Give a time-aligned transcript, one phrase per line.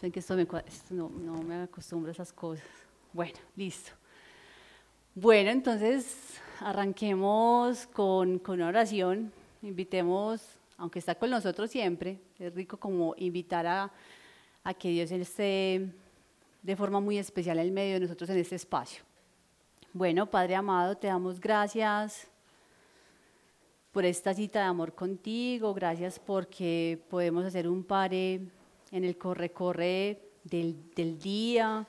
[0.00, 1.08] Ven que esto me, esto no,
[1.42, 2.64] me acostumbro a esas cosas.
[3.12, 3.90] Bueno, listo.
[5.14, 9.32] Bueno, entonces arranquemos con, una oración.
[9.62, 10.40] Invitemos,
[10.76, 13.92] aunque está con nosotros siempre, es rico como invitar a,
[14.78, 15.92] que Dios esté
[16.62, 19.02] de forma muy especial en medio de nosotros en este espacio.
[19.92, 22.28] Bueno, Padre amado, te damos gracias
[23.90, 28.42] por esta cita de amor contigo, gracias porque podemos hacer un pare
[28.90, 31.86] en el corre-corre del, día,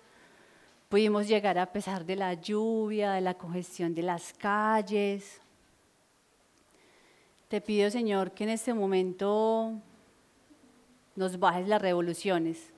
[0.90, 5.40] pudimos llegar a pesar de la lluvia, de la congestión de las calles.
[7.48, 9.74] Te pido, Señor, que en este momento
[11.16, 12.72] nos bajes las revoluciones,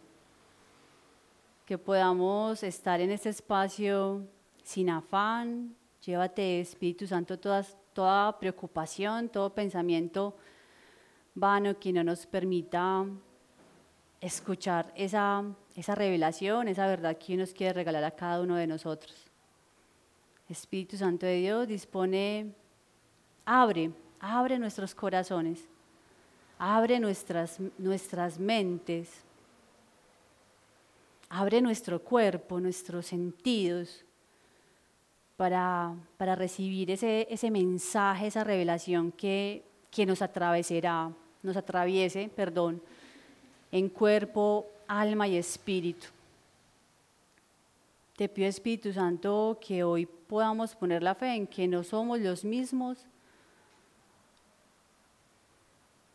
[1.66, 4.26] que podamos estar en este espacio
[4.64, 5.76] sin afán.
[6.06, 10.36] Llévate, Espíritu Santo, toda preocupación, todo pensamiento
[11.34, 13.06] vano que no nos permita
[14.22, 15.44] escuchar esa,
[15.76, 19.26] esa revelación, esa verdad que nos quiere regalar a cada uno de nosotros.
[20.48, 22.54] Espíritu Santo de Dios, dispone,
[23.46, 25.68] abre, abre nuestros corazones,
[26.60, 29.10] abre nuestras, nuestras mentes,
[31.30, 34.06] abre nuestro cuerpo, nuestros sentidos
[35.38, 42.82] para, para recibir ese, ese mensaje, esa revelación que, que nos atravesará, nos atraviese, perdón,
[43.72, 46.08] en cuerpo, alma y espíritu.
[48.16, 52.44] Te pido, Espíritu Santo, que hoy podamos poner la fe en que no somos los
[52.46, 53.06] mismos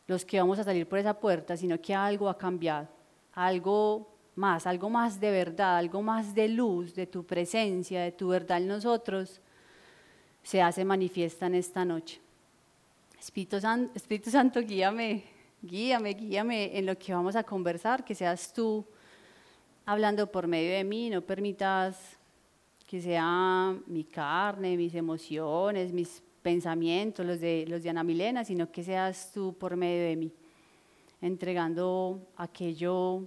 [0.06, 2.86] los que vamos a salir por esa puerta, sino que algo ha cambiado,
[3.32, 8.28] algo más, algo más de verdad, algo más de luz, de tu presencia, de tu
[8.28, 9.40] verdad en nosotros,
[10.44, 12.20] se hace manifiesta en esta noche.
[13.18, 15.24] Espíritu, San- Espíritu Santo, guíame,
[15.66, 18.86] guíame, guíame en lo que vamos a conversar, que seas tú
[19.84, 22.18] hablando por medio de mí, no permitas
[22.86, 28.70] que sea mi carne, mis emociones, mis pensamientos, los de, los de Ana Milena, sino
[28.70, 30.32] que seas tú por medio de mí,
[31.20, 33.22] entregando aquello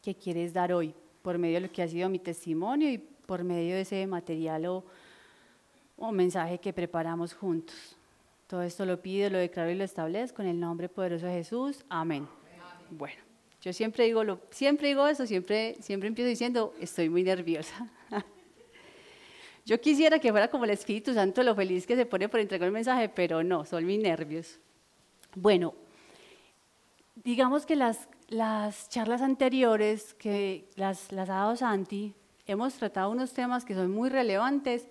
[0.00, 3.44] que quieres dar hoy, por medio de lo que ha sido mi testimonio y por
[3.44, 4.84] medio de ese material o,
[5.96, 7.96] o mensaje que preparamos juntos.
[8.52, 11.86] Todo esto lo pido, lo declaro y lo establezco en el nombre poderoso de Jesús.
[11.88, 12.28] Amén.
[12.90, 13.16] Bueno,
[13.62, 17.88] yo siempre digo, lo, siempre digo eso, siempre, siempre empiezo diciendo, estoy muy nerviosa.
[19.64, 22.66] Yo quisiera que fuera como el Espíritu Santo, lo feliz que se pone por entregar
[22.66, 24.58] el mensaje, pero no, son mis nervios.
[25.34, 25.72] Bueno,
[27.24, 32.12] digamos que las, las charlas anteriores, que las, las ha dado Santi,
[32.44, 34.88] hemos tratado unos temas que son muy relevantes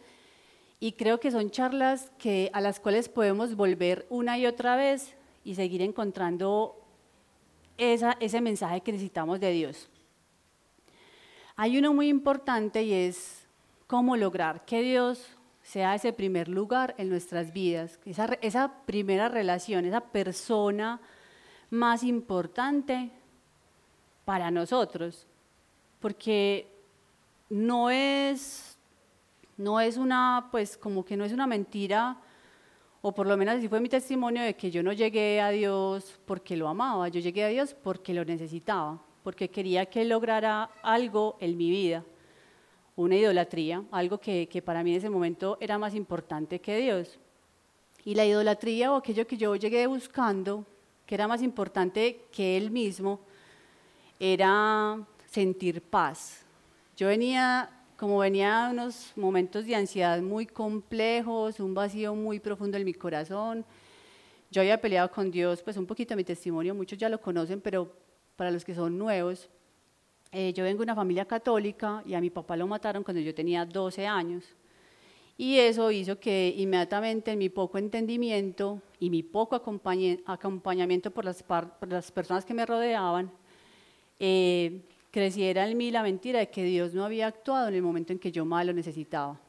[0.83, 5.15] y creo que son charlas que, a las cuales podemos volver una y otra vez
[5.43, 6.75] y seguir encontrando
[7.77, 9.89] ese mensaje que necesitamos de Dios.
[11.55, 13.47] Hay uno muy importante y es
[13.85, 19.85] cómo lograr que Dios sea ese primer lugar en nuestras vidas, esa, esa primera relación,
[19.85, 20.99] esa persona
[21.69, 23.11] más importante
[24.25, 25.27] para nosotros,
[25.99, 26.67] porque
[27.51, 28.70] no es,
[29.61, 32.17] no es una, pues como que no es una mentira,
[33.01, 36.19] o por lo menos así fue mi testimonio de que yo no llegué a Dios
[36.25, 41.37] porque lo amaba, yo llegué a Dios porque lo necesitaba, porque quería que lograra algo
[41.39, 42.03] en mi vida,
[42.95, 47.19] una idolatría, algo que, que para mí en ese momento era más importante que Dios.
[48.03, 50.65] Y la idolatría o aquello que yo llegué buscando,
[51.05, 53.19] que era más importante que Él mismo,
[54.19, 56.43] era sentir paz.
[56.95, 57.69] Yo venía,
[58.01, 63.63] como venía unos momentos de ansiedad muy complejos, un vacío muy profundo en mi corazón.
[64.49, 67.93] Yo había peleado con Dios, pues un poquito mi testimonio, muchos ya lo conocen, pero
[68.35, 69.51] para los que son nuevos,
[70.31, 73.35] eh, yo vengo de una familia católica y a mi papá lo mataron cuando yo
[73.35, 74.45] tenía 12 años.
[75.37, 81.43] Y eso hizo que inmediatamente en mi poco entendimiento y mi poco acompañamiento por las,
[81.43, 83.31] por las personas que me rodeaban,
[84.19, 88.13] eh, creciera en mí la mentira de que Dios no había actuado en el momento
[88.13, 89.39] en que yo más lo necesitaba.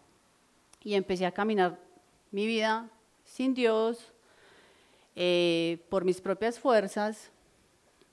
[0.83, 1.79] Y empecé a caminar
[2.33, 2.91] mi vida
[3.25, 4.13] sin Dios,
[5.15, 7.31] eh, por mis propias fuerzas,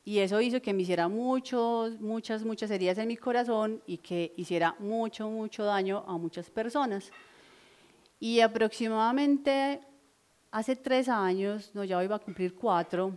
[0.05, 4.33] y eso hizo que me hiciera muchos, muchas, muchas heridas en mi corazón y que
[4.37, 7.11] hiciera mucho, mucho daño a muchas personas.
[8.19, 9.81] Y aproximadamente
[10.51, 13.13] hace tres años, no, ya iba a cumplir cuatro,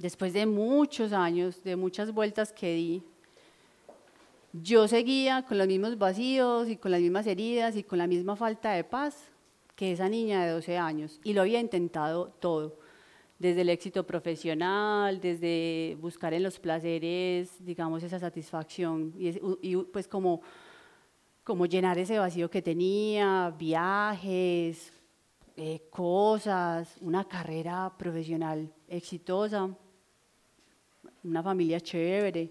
[0.00, 3.02] después de muchos años, de muchas vueltas que di,
[4.52, 8.34] yo seguía con los mismos vacíos y con las mismas heridas y con la misma
[8.34, 9.30] falta de paz
[9.76, 11.20] que esa niña de 12 años.
[11.22, 12.78] Y lo había intentado todo.
[13.38, 20.42] desde el éxito profesional, desde buscar en los placeres, digamos, esa satisfacción y, pues como,
[21.42, 24.92] como llenar ese vacío que tenía, viajes,
[25.56, 29.70] eh, cosas, una carrera profesional exitosa,
[31.24, 32.50] una familia chévere,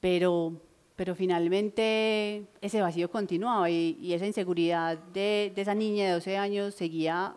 [0.00, 0.60] pero,
[0.96, 7.36] pero finalmente ese vacío continuaba y, esa inseguridad de, esa niña de 12 años seguía,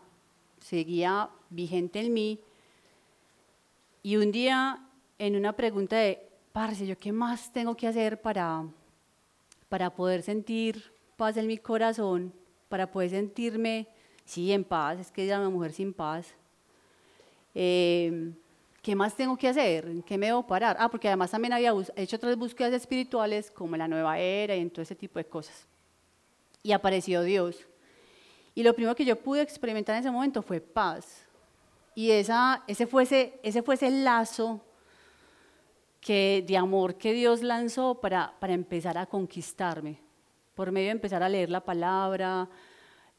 [0.60, 2.40] seguía vigente en mí
[4.06, 4.88] y un día,
[5.18, 6.22] en una pregunta de,
[6.52, 8.64] parce, ¿yo qué más tengo que hacer para,
[9.68, 12.32] para poder sentir paz en mi corazón,
[12.70, 13.88] para poder sentirme,
[14.24, 16.36] sí, en paz, es que es una mujer sin paz?
[17.56, 18.32] Eh,
[18.86, 19.88] ¿Qué más tengo que hacer?
[19.88, 20.78] ¿En qué me debo parar?
[20.80, 24.84] Ah, porque además también había hecho otras búsquedas espirituales, como la nueva era y todo
[24.84, 25.66] ese tipo de cosas.
[26.62, 27.66] Y apareció Dios.
[28.54, 31.26] Y lo primero que yo pude experimentar en ese momento fue paz.
[31.96, 34.62] Y esa, ese, fuese, ese fuese el lazo
[36.00, 39.98] que, de amor que Dios lanzó para, para empezar a conquistarme,
[40.54, 42.48] por medio de empezar a leer la palabra,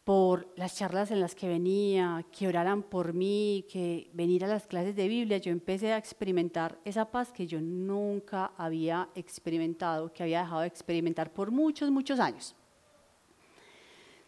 [0.06, 4.68] por las charlas en las que venía, que oraran por mí, que venir a las
[4.68, 10.22] clases de Biblia, yo empecé a experimentar esa paz que yo nunca había experimentado, que
[10.22, 12.54] había dejado de experimentar por muchos, muchos años.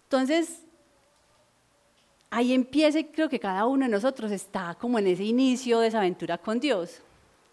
[0.03, 0.65] Entonces,
[2.29, 5.87] ahí empieza y creo que cada uno de nosotros está como en ese inicio de
[5.87, 7.03] esa aventura con Dios.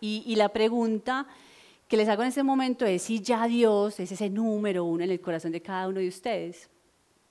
[0.01, 1.27] Y, la pregunta
[1.87, 5.11] que les hago en este momento es si ya Dios es ese número uno en
[5.11, 6.71] el corazón de cada uno de ustedes,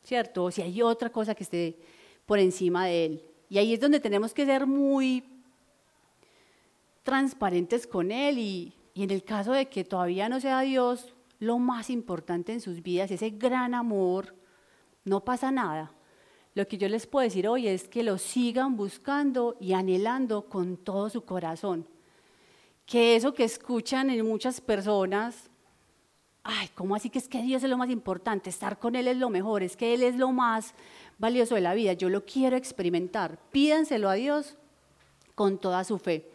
[0.05, 0.51] ¿cierto?
[0.51, 1.79] Si hay otra cosa que esté
[2.27, 3.23] por encima de Él.
[3.49, 5.25] Y ahí es donde tenemos que ser muy
[7.03, 11.91] transparentes con Él y en el caso de que todavía no sea Dios lo más
[11.91, 14.35] importante en sus vidas, ese gran amor,
[15.05, 15.93] no pasa nada.
[16.55, 20.77] Lo que yo les puedo decir hoy es que lo sigan buscando y anhelando con
[20.77, 21.87] todo su corazón.
[22.87, 25.51] Que eso que escuchan en muchas personas,
[26.45, 28.51] ay, ¿cómo así que es que Dios es lo más importante?
[28.51, 30.75] Estar con Él es lo mejor, es que Él es lo más
[31.19, 31.95] valioso de la vida.
[31.95, 33.39] Yo lo quiero experimentar.
[33.51, 34.57] Pídanselo a Dios
[35.35, 36.31] con toda su fe.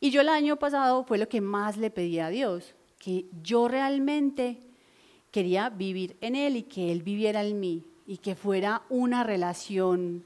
[0.00, 3.66] Y yo el año pasado fue lo que más le pedí a Dios, que yo
[3.66, 4.60] realmente
[5.32, 10.24] quería vivir en Él y que Él viviera en mí y que fuera una relación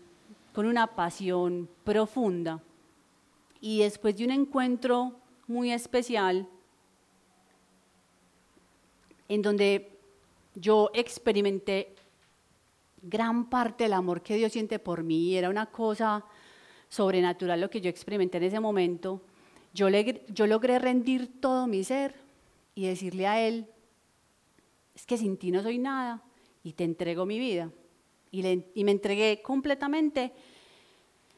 [0.53, 2.63] con una pasión profunda.
[3.61, 6.49] Y después de un encuentro muy especial,
[9.35, 9.99] en donde
[10.55, 11.95] yo experimenté
[13.01, 16.25] gran parte del amor que Dios siente por mí, era una cosa
[16.89, 19.23] sobrenatural lo que yo experimenté en ese momento,
[19.73, 22.15] yo, yo logré rendir todo mi ser
[22.75, 23.67] y decirle a Él,
[24.95, 26.23] es que sin ti no soy nada,
[26.65, 27.71] y te entrego mi vida.
[28.31, 30.33] Y, me entregué completamente.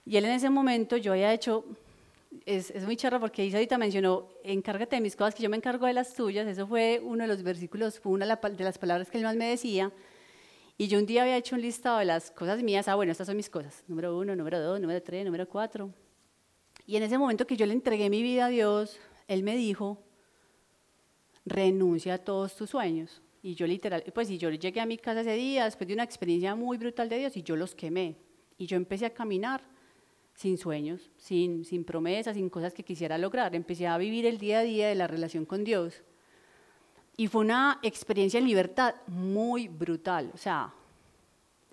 [0.07, 1.65] Y él en ese momento, yo había hecho,
[2.47, 5.87] es, muy charro porque Isa ahorita mencionó, encárgate de mis cosas, que yo me encargo
[5.87, 6.47] de las tuyas.
[6.47, 9.49] Eso fue uno de los versículos, fue una de las palabras que él más me
[9.49, 9.93] decía.
[10.77, 12.89] Y yo un día había hecho un listado de las cosas mías.
[12.89, 13.85] Ah, bueno, estas son mis cosas.
[13.87, 15.91] Número uno, número dos, número tres, número cuatro.
[16.87, 18.99] Y en ese momento que yo le entregué mi vida a Dios,
[19.29, 20.03] Él me dijo,
[21.45, 23.23] renuncia a todos tus sueños.
[23.43, 26.03] Y yo literal, pues y yo llegué a mi casa ese día después de una
[26.03, 28.17] experiencia muy brutal de Dios y yo los quemé.
[28.57, 29.63] Y yo empecé a caminar
[30.35, 33.55] sin sueños, sin, sin promesas, sin cosas que quisiera lograr.
[33.55, 36.03] Empecé a vivir el día a día de la relación con Dios.
[37.17, 40.31] Y fue una experiencia en libertad muy brutal.
[40.35, 40.75] O sea,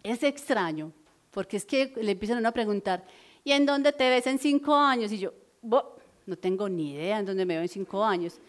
[0.04, 0.92] es extraño,
[1.32, 3.04] porque es que le empiezan a preguntar,
[3.44, 5.12] ¿y en dónde te ves en cinco años?
[5.12, 5.34] Y yo,
[5.64, 8.40] no tengo ni idea en dónde me veo en cinco años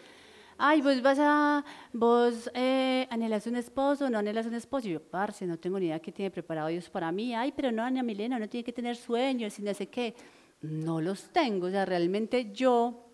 [0.58, 4.88] ay, vos vas a, vos eh, anhelas un esposo, no anhelas un esposo.
[4.88, 7.34] Y yo, parce, no tengo ni idea qué tiene preparado Dios para mí.
[7.34, 10.14] Ay, pero no, Ana Milena, no tiene que tener sueños y no sé qué.
[10.62, 13.06] No los tengo, o sea, realmente yo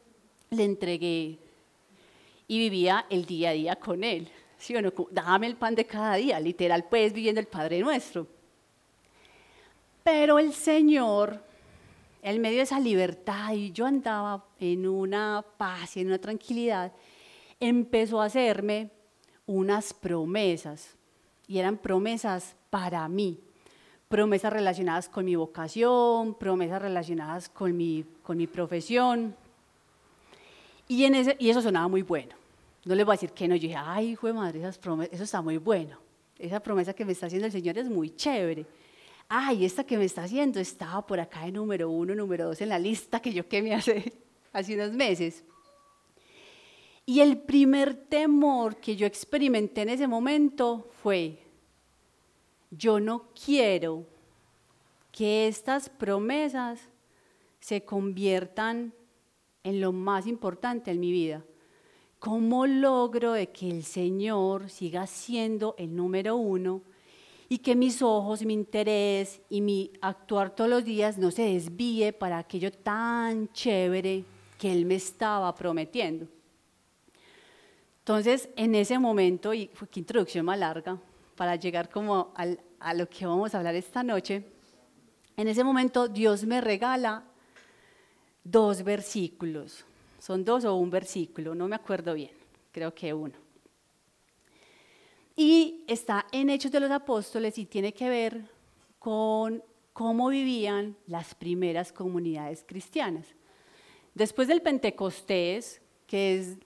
[0.50, 1.38] le entregué
[2.47, 4.28] y vivía el día a día con él.
[4.59, 4.92] ¿Sí o no?
[5.11, 8.26] Dame el pan de cada día, literal, pues viviendo el Padre Nuestro.
[10.02, 11.40] Pero el Señor,
[12.23, 16.92] en medio de esa libertad, y yo andaba en una paz y en una tranquilidad,
[17.60, 18.90] empezó a hacerme
[19.46, 20.96] unas promesas,
[21.46, 23.40] y eran promesas para mí,
[24.08, 29.34] promesas relacionadas con mi vocación, promesas relacionadas con mi, con mi profesión,
[30.86, 32.34] y, en ese, y eso sonaba muy bueno.
[32.84, 35.14] No les voy a decir que no, yo dije, ay, hijo de madre, esas promesas,
[35.14, 35.98] eso está muy bueno.
[36.38, 38.64] Esa promesa que me está haciendo el Señor es muy chévere.
[39.28, 42.70] Ay, esta que me está haciendo estaba por acá de número uno, número dos en
[42.70, 44.12] la lista que yo que me hace
[44.52, 45.44] hace unos meses.
[47.08, 51.38] Y el primer temor que yo experimenté en ese momento fue,
[52.70, 54.04] yo no quiero
[55.10, 56.78] que estas promesas
[57.60, 58.92] se conviertan
[59.64, 61.42] en lo más importante en mi vida.
[62.18, 66.82] ¿Cómo logro de que el Señor siga siendo el número uno
[67.48, 72.12] y que mis ojos, mi interés y mi actuar todos los días no se desvíe
[72.12, 74.24] para aquello tan chévere
[74.58, 76.28] que Él me estaba prometiendo?
[78.08, 80.98] Entonces, en ese momento, y qué introducción más larga,
[81.36, 84.44] para llegar como a lo que vamos a hablar esta noche,
[85.36, 87.22] en ese momento Dios me regala
[88.42, 89.84] dos versículos.
[90.20, 92.30] Son dos o un versículo, no me acuerdo bien,
[92.72, 93.34] creo que uno.
[95.36, 98.42] Y está en Hechos de los Apóstoles y tiene que ver
[98.98, 99.62] con
[99.92, 103.26] cómo vivían las primeras comunidades cristianas.
[104.14, 106.56] Después del Pentecostés, que es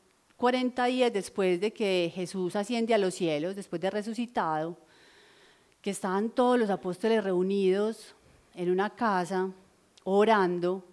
[0.42, 4.76] 40 días después de que Jesús asciende a los cielos, después de resucitado,
[5.80, 8.16] que estaban todos los apóstoles reunidos
[8.56, 9.52] en una casa,
[10.02, 10.84] orando,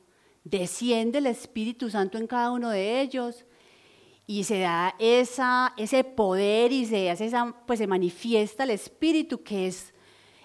[0.43, 3.43] desciende el Espíritu Santo en cada uno de ellos
[4.27, 9.41] y se da esa, ese poder y se, hace esa, pues se manifiesta el Espíritu
[9.41, 9.95] que es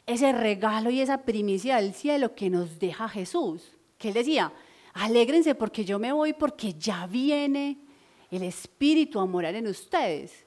[0.06, 3.70] ese regalo y esa primicia del cielo que nos deja Jesús.
[3.98, 4.50] Que él decía,
[4.94, 7.83] alégrense porque yo me voy porque ya viene
[8.30, 10.44] el Espíritu a morar en ustedes.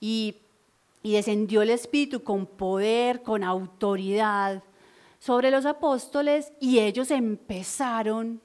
[0.00, 0.36] Y,
[1.02, 4.64] descendió el Espíritu con poder, con autoridad
[5.20, 8.40] sobre los apóstoles y ellos empezaron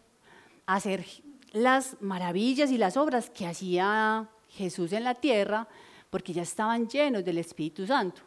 [0.68, 1.04] a hacer
[1.54, 5.68] las maravillas y las obras que hacía Jesús en la tierra
[6.12, 8.22] porque ya estaban llenos del Espíritu Santo.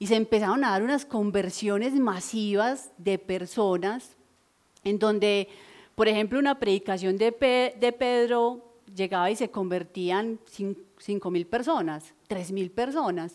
[0.00, 4.16] Y se empezaron a dar unas conversiones masivas de personas
[4.84, 5.48] en donde,
[5.94, 10.38] por ejemplo, una predicación de, Pedro llegaba y se convertían
[10.98, 13.34] cinco mil personas, tres mil personas.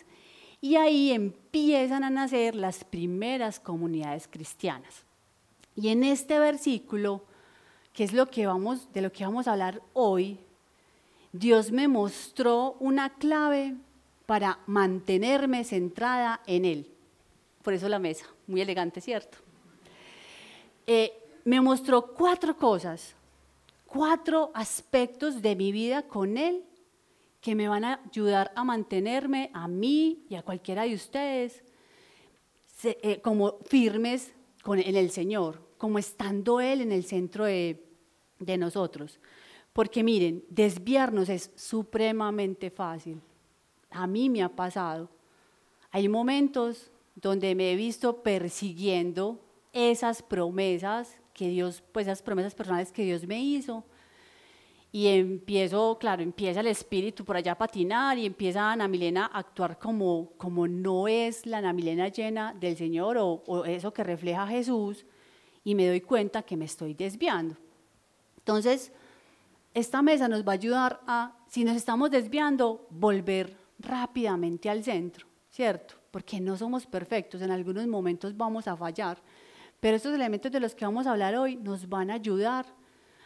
[0.61, 5.03] Y ahí empiezan a nacer las primeras comunidades cristianas.
[5.75, 7.23] Y en este versículo,
[7.91, 10.39] que es lo que vamos, de lo que vamos a hablar hoy,
[11.31, 13.75] Dios me mostró una clave
[14.25, 16.91] para mantenerme centrada en Él.
[17.61, 19.37] Por eso la mesa, muy elegante, ¿cierto?
[20.85, 21.11] Eh,
[21.43, 23.15] me mostró cuatro cosas,
[23.93, 26.65] cuatro aspectos de mi vida con Él
[27.39, 31.63] que me van a ayudar a mantenerme a mí y a cualquiera de ustedes
[32.83, 34.33] eh, como firmes
[34.63, 37.85] con, en el Señor, como estando Él en el centro de,
[38.39, 39.19] de nosotros.
[39.73, 43.21] Porque miren, desviarnos es supremamente fácil.
[43.91, 45.09] A mí me ha pasado.
[45.91, 49.39] Hay momentos donde me he visto persiguiendo
[49.71, 53.83] esas promesas que Dios, pues esas promesas personales que Dios me hizo,
[54.91, 59.39] y empiezo, claro, empieza el espíritu por allá a patinar y empieza Ana Milena a
[59.39, 64.03] actuar como, como no es la Ana Milena llena del Señor o, o eso que
[64.03, 65.03] refleja Jesús
[65.63, 67.57] y me doy cuenta que me estoy desviando.
[68.37, 68.91] Entonces,
[69.73, 75.25] esta mesa nos va a ayudar a, si nos estamos desviando, volver rápidamente al centro,
[75.49, 75.95] ¿cierto?
[76.11, 79.19] Porque no somos perfectos, en algunos momentos vamos a fallar,
[79.83, 82.65] pero estos elementos de los que vamos a hablar hoy nos van a ayudar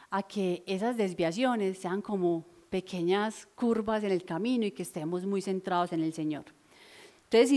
[0.09, 5.39] a que esas desviaciones sean como pequeñas curvas en el camino y que estemos muy
[5.39, 6.45] centrados en el Señor.
[7.25, 7.49] Entonces,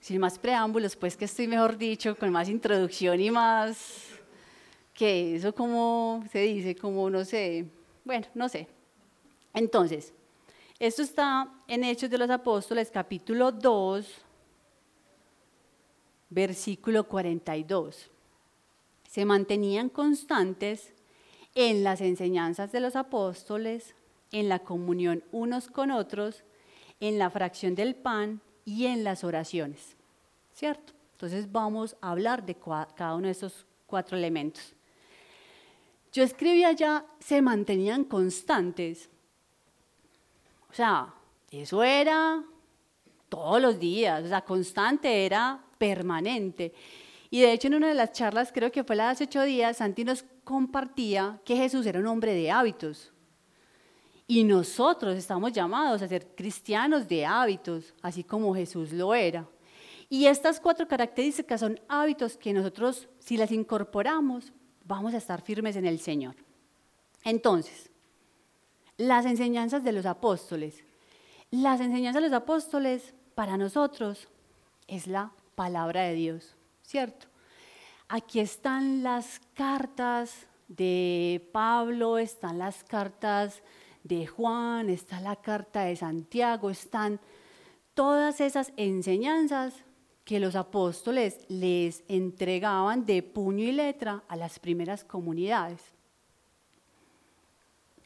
[0.00, 4.08] sin, más preámbulos, pues que estoy mejor dicho, con más introducción y más,
[4.94, 7.66] que eso como se dice, como no sé,
[8.06, 8.66] bueno, no sé.
[9.52, 10.14] Entonces,
[10.78, 14.06] esto está en Hechos de los Apóstoles, capítulo 2,
[16.30, 18.10] versículo 42.
[19.10, 20.92] Se mantenían constantes
[21.56, 23.96] en las enseñanzas de los apóstoles,
[24.30, 26.44] en la comunión unos con otros,
[27.00, 29.96] en la fracción del pan y en las oraciones.
[30.54, 30.92] ¿Cierto?
[31.14, 34.74] Entonces vamos a hablar de cada uno de estos cuatro elementos.
[36.12, 39.10] Yo escribí allá, se mantenían constantes.
[40.70, 41.12] O sea,
[41.50, 42.44] eso era
[43.28, 46.72] todos los días, o sea, constante era permanente.
[47.30, 49.76] Y de hecho en una de las charlas, creo que fue la de ocho días,
[49.76, 53.12] Santi nos compartía que Jesús era un hombre de hábitos.
[54.26, 59.48] Y nosotros estamos llamados a ser cristianos de hábitos, así como Jesús lo era.
[60.08, 64.52] Y estas cuatro características son hábitos que nosotros, si las incorporamos,
[64.84, 66.34] vamos a estar firmes en el Señor.
[67.22, 67.90] Entonces,
[68.96, 70.84] las enseñanzas de los apóstoles.
[71.50, 74.28] Las enseñanzas de los apóstoles para nosotros
[74.88, 76.56] es la palabra de Dios,
[76.90, 77.28] ¿cierto?
[78.08, 83.62] aquí están las cartas de Pablo, están las cartas
[84.02, 87.20] de Juan, está la carta de Santiago, están
[87.94, 89.84] todas esas enseñanzas
[90.24, 95.80] que los apóstoles les entregaban de puño y letra a las primeras comunidades.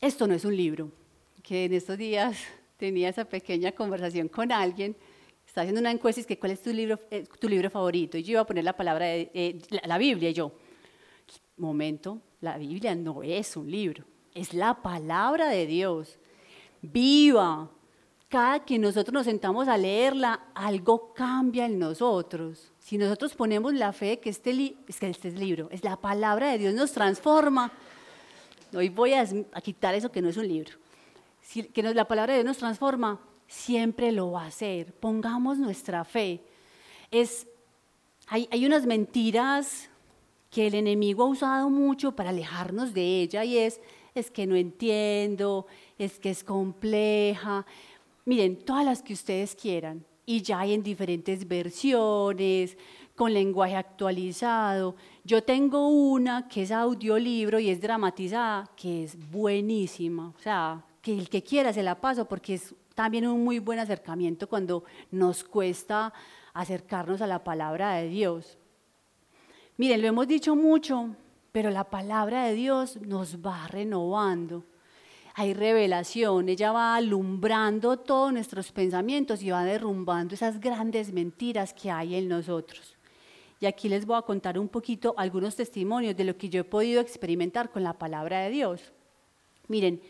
[0.02, 0.90] Esto no es un libro,
[1.42, 2.36] que en estos días
[2.76, 4.94] tenía esa pequeña conversación con alguien,
[5.54, 8.18] está haciendo una encuesta y es que cuál es tu libro, eh, tu libro favorito,
[8.18, 10.50] y yo iba a poner la palabra, de, eh, la, la Biblia, y yo,
[11.58, 16.18] momento, la Biblia no es un libro, es la palabra de Dios,
[16.82, 17.70] viva,
[18.28, 22.72] cada que nosotros nos sentamos a leerla, algo cambia en nosotros.
[22.80, 26.58] Si nosotros ponemos la fe que este, es que este libro, es la palabra de
[26.58, 27.70] Dios, nos transforma.
[28.74, 29.24] Hoy voy a,
[29.62, 30.72] quitar eso que no es un libro.
[31.42, 34.92] Si, que la palabra de Dios nos transforma, siempre lo va a hacer.
[34.94, 36.40] Pongamos nuestra fe.
[37.10, 37.46] Es,
[38.26, 39.88] hay, hay unas mentiras
[40.50, 43.80] que el enemigo ha usado mucho para alejarnos de ella y es,
[44.14, 45.66] es que no entiendo,
[45.98, 47.66] es que es compleja,
[48.26, 52.78] Miren, todas las que ustedes quieran, y ya hay en diferentes versiones,
[53.14, 54.96] con lenguaje actualizado.
[55.24, 60.32] Yo tengo una que es audiolibro y es dramatizada, que es buenísima.
[60.36, 63.78] O sea, que el que quiera se la paso porque es también un muy buen
[63.78, 66.12] acercamiento cuando nos cuesta
[66.52, 68.58] acercarnos a la palabra de Dios.
[69.76, 71.16] Miren, lo hemos dicho mucho,
[71.52, 74.64] pero la palabra de Dios nos va renovando
[75.36, 81.90] hay revelación, ella va alumbrando todos nuestros pensamientos y va derrumbando esas grandes mentiras que
[81.90, 82.96] hay en nosotros.
[83.58, 86.64] Y aquí les voy a contar un poquito algunos testimonios de lo que yo he
[86.64, 88.92] podido experimentar con la palabra de Dios.
[89.66, 90.00] Miren,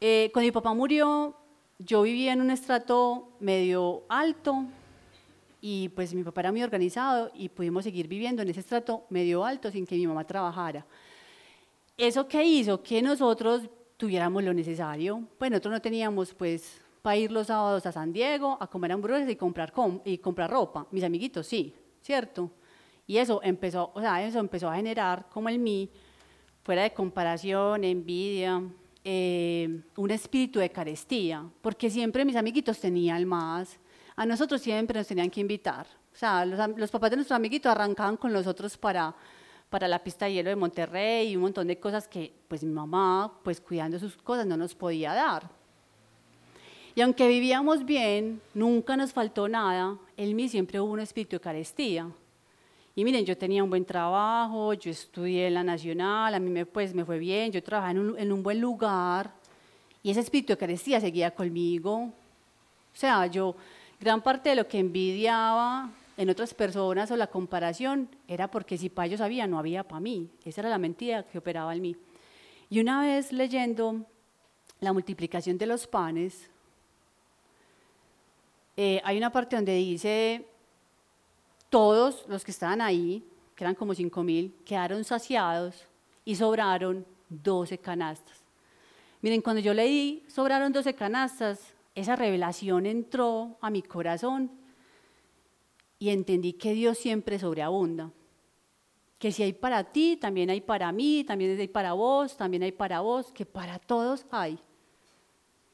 [0.00, 1.36] eh, cuando mi papá murió,
[1.78, 4.64] yo vivía en un estrato medio alto
[5.60, 9.44] y pues mi papá era muy organizado y pudimos seguir viviendo en ese estrato medio
[9.44, 10.86] alto sin que mi mamá trabajara.
[11.96, 12.82] ¿Eso qué hizo?
[12.82, 15.22] Que nosotros tuviéramos lo necesario.
[15.38, 19.30] Pues nosotros no teníamos pues para ir los sábados a San Diego a comer hamburguesas
[19.30, 19.72] y comprar,
[20.04, 20.86] y comprar ropa.
[20.90, 22.50] Mis amiguitos sí, ¿cierto?
[23.06, 25.88] Y eso empezó, o sea, eso empezó a generar como en mí,
[26.64, 28.60] fuera de comparación, envidia,
[29.08, 33.78] eh, un espíritu de carestía, porque siempre mis amiguitos tenían más,
[34.16, 35.86] a nosotros siempre nos tenían que invitar.
[36.12, 39.14] O sea, los, los papás de nuestros amiguitos arrancaban con los otros para
[39.70, 42.72] para la pista de hielo de Monterrey y un montón de cosas que pues mi
[42.72, 45.50] mamá, pues cuidando sus cosas, no nos podía dar.
[46.94, 51.40] Y aunque vivíamos bien, nunca nos faltó nada, en mí siempre hubo un espíritu de
[51.40, 52.08] carestía.
[52.96, 56.66] Y miren, yo tenía un buen trabajo, yo estudié en la Nacional, a mí me,
[56.66, 59.32] pues, me fue bien, yo trabajaba en un, en un buen lugar,
[60.02, 61.94] y ese espíritu de carestía seguía conmigo.
[61.94, 62.12] O
[62.94, 63.54] sea, yo
[64.00, 68.88] gran parte de lo que envidiaba en otras personas o la comparación era porque si
[68.88, 70.30] para ellos había, no había para mí.
[70.44, 71.96] Esa era la mentira que operaba en mí.
[72.70, 74.06] Y una vez leyendo
[74.80, 76.48] la multiplicación de los panes,
[78.76, 80.46] eh, hay una parte donde dice,
[81.70, 83.24] todos los que estaban ahí,
[83.54, 85.86] que eran como cinco mil, quedaron saciados
[86.24, 88.42] y sobraron 12 canastas.
[89.22, 94.50] Miren, cuando yo leí sobraron 12 canastas, esa revelación entró a mi corazón
[95.98, 98.12] y entendí que Dios siempre sobreabunda.
[99.18, 102.72] Que si hay para ti, también hay para mí, también hay para vos, también hay
[102.72, 104.58] para vos, que para todos hay.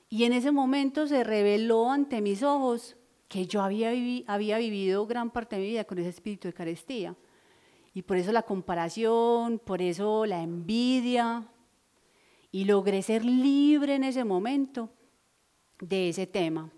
[0.08, 2.96] Y en ese momento se reveló ante mis ojos
[3.32, 3.92] que yo había,
[4.26, 7.16] había vivido gran parte de mi vida con ese espíritu de carestía.
[7.94, 11.42] Y por eso la comparación, por eso la envidia.
[12.50, 14.90] Y logré ser libre en ese momento
[15.80, 16.70] de ese tema.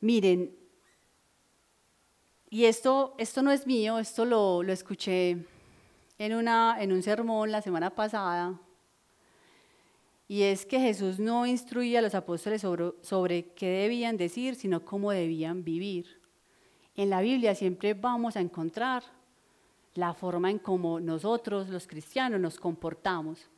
[0.00, 0.52] Miren,
[2.50, 5.46] y esto, esto no es mío, esto lo, lo escuché
[6.18, 8.60] en, una, en un sermón la semana pasada.
[10.28, 15.12] Y es que Jesús no instruía a los apóstoles sobre, qué debían decir, sino cómo
[15.12, 16.20] debían vivir.
[16.96, 19.04] En la Biblia siempre vamos a encontrar
[19.94, 23.48] la forma en cómo nosotros, los cristianos, nos comportamos.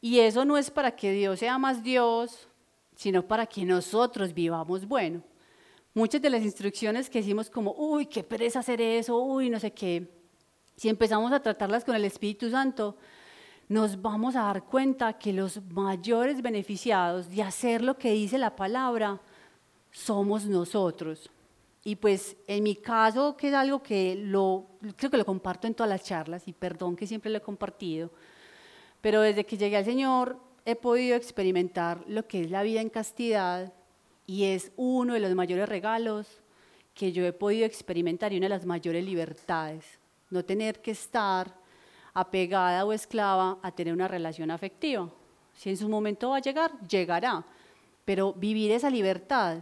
[0.00, 2.48] Y eso no es para que Dios sea más Dios,
[2.96, 5.22] sino para que nosotros vivamos bueno
[5.98, 9.72] muchas de las instrucciones que hicimos como, uy, qué pereza hacer eso, uy, no sé
[9.72, 10.08] qué,
[10.76, 12.96] si empezamos a tratarlas con el Espíritu Santo,
[13.68, 18.56] nos vamos a dar cuenta que los mayores beneficiados de hacer lo que dice la
[18.56, 19.20] palabra
[19.90, 21.30] somos nosotros.
[21.84, 25.74] Y pues en mi caso, que es algo que lo, creo que lo comparto en
[25.74, 28.10] todas las charlas, y perdón que siempre lo he compartido,
[29.00, 32.90] pero desde que llegué al Señor he podido experimentar lo que es la vida en
[32.90, 33.72] castidad,
[34.26, 36.26] y es uno de los mayores regalos
[36.94, 39.84] que yo he podido experimentar y una de las mayores libertades.
[40.30, 41.54] No tener que estar
[42.20, 45.08] apegada o esclava a tener una relación afectiva.
[45.54, 47.44] Si en su momento va a llegar, llegará.
[48.04, 49.58] Pero vivir esa libertad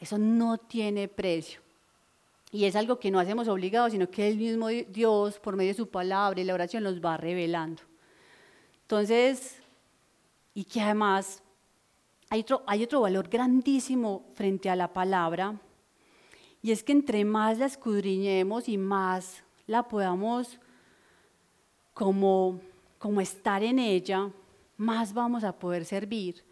[0.00, 1.60] Eso no tiene precio.
[2.50, 5.76] Y es algo que no hacemos obligado, sino que el mismo Dios, por medio de
[5.76, 7.82] su palabra y la oración, nos va revelando.
[8.82, 9.56] Entonces,
[10.52, 11.42] y que además
[12.28, 15.58] hay otro, hay otro valor grandísimo frente a la palabra,
[16.62, 20.58] y es que entre más la escudriñemos y más la podamos
[21.94, 22.60] como,
[22.98, 24.30] como estar en ella,
[24.76, 26.44] más vamos a poder servir,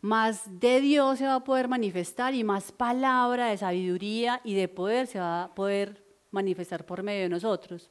[0.00, 4.68] más de Dios se va a poder manifestar y más palabra de sabiduría y de
[4.68, 7.90] poder se va a poder manifestar por medio de nosotros.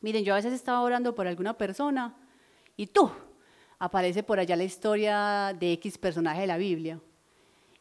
[0.00, 2.16] Miren, yo a veces estaba orando por alguna persona
[2.76, 3.10] y tú,
[3.78, 7.00] aparece por allá la historia de X personaje de la Biblia.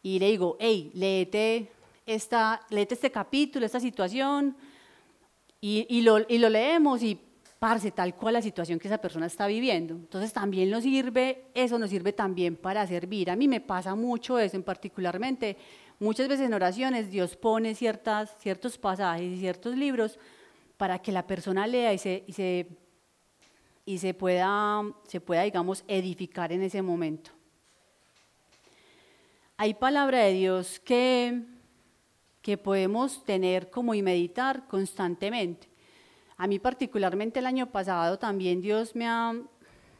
[0.03, 1.71] Y le digo, hey, léete,
[2.05, 4.55] esta, léete este capítulo, esta situación,
[5.59, 7.19] y, y, lo, y lo leemos y
[7.59, 9.93] parce, tal cual la situación que esa persona está viviendo.
[9.93, 13.29] Entonces también nos sirve, eso nos sirve también para servir.
[13.29, 15.57] A mí me pasa mucho eso, en particularmente,
[15.99, 20.19] muchas veces en oraciones Dios pone ciertas, ciertos pasajes y ciertos libros
[20.77, 22.67] para que la persona lea y se, y se
[23.85, 27.31] y se pueda, se pueda, digamos, edificar en ese momento.
[29.57, 31.43] Hay palabra de Dios que,
[32.41, 35.67] que podemos tener como y meditar constantemente.
[36.37, 39.33] A mí particularmente el año pasado también Dios me ha,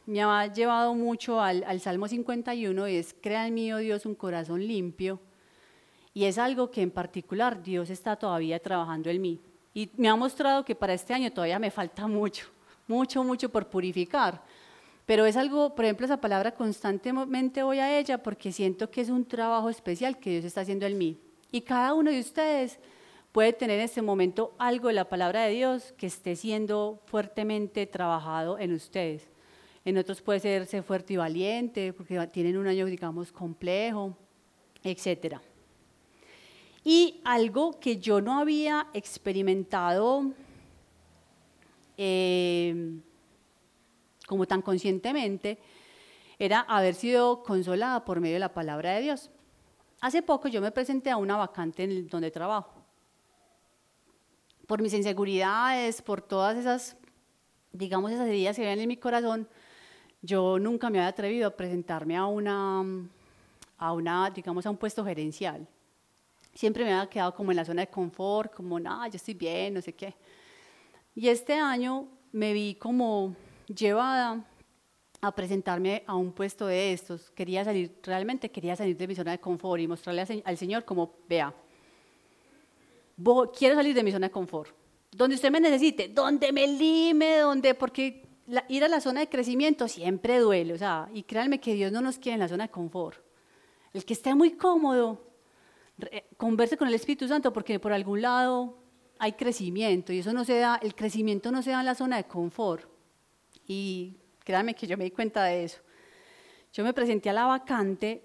[0.06, 4.06] me ha llevado mucho al, al Salmo 51 y es, crea en mí, oh Dios,
[4.06, 5.20] un corazón limpio.
[6.12, 9.40] Y es algo que en particular Dios está todavía trabajando en mí.
[9.74, 12.46] Y me ha mostrado que para este año todavía me falta mucho
[12.86, 14.42] mucho, mucho por purificar.
[15.04, 19.08] Pero es algo, por ejemplo, esa palabra constantemente voy a ella porque siento que es
[19.08, 21.18] un trabajo especial que Dios está haciendo en mí.
[21.52, 22.78] Y cada uno de ustedes
[23.36, 27.86] puede tener en este momento algo de la palabra de Dios que esté siendo fuertemente
[27.86, 29.28] trabajado en ustedes.
[29.84, 34.16] En otros puede ser fuerte y valiente porque tienen un año, digamos, complejo,
[34.82, 35.36] etc.
[36.82, 40.32] Y algo que yo no había experimentado
[41.98, 43.00] eh,
[44.26, 45.58] como tan conscientemente,
[46.38, 49.28] era haber sido consolada por medio de la palabra de Dios.
[50.00, 52.85] Hace poco yo me presenté a una vacante en donde trabajo.
[54.66, 56.96] Por mis inseguridades, por todas esas,
[57.72, 59.48] digamos, esas heridas que ven en mi corazón,
[60.22, 62.84] yo nunca me había atrevido a presentarme a una,
[63.78, 65.66] a una, digamos, a un puesto gerencial.
[66.54, 69.74] Siempre me había quedado como en la zona de confort, como, no, yo estoy bien,
[69.74, 70.14] no sé qué.
[71.14, 74.44] Y este año me vi como llevada
[75.20, 77.30] a presentarme a un puesto de estos.
[77.30, 81.14] Quería salir, realmente quería salir de mi zona de confort y mostrarle al Señor como,
[81.28, 81.54] vea,
[83.56, 84.74] quiero salir de mi zona de confort.
[85.12, 88.22] Donde usted me necesite, donde me lime, donde, porque
[88.68, 92.00] ir a la zona de crecimiento siempre duele, o sea, y créanme que Dios no
[92.00, 93.18] nos quiere en la zona de confort.
[93.92, 95.26] El que esté muy cómodo,
[96.36, 98.76] converse con el Espíritu Santo porque por algún lado
[99.18, 102.16] hay crecimiento y eso no se da, el crecimiento no se da en la zona
[102.16, 102.84] de confort.
[103.66, 105.80] Y créanme que yo me di cuenta de eso.
[106.72, 108.22] Yo me presenté a la vacante,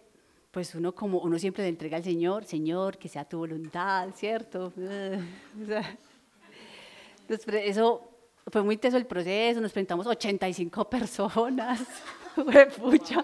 [0.52, 4.74] pues uno como uno siempre le entrega al Señor, Señor, que sea tu voluntad, ¿cierto?
[7.30, 8.02] eso
[8.48, 11.82] fue muy teso el proceso, nos presentamos 85 personas,
[12.78, 13.24] pucha,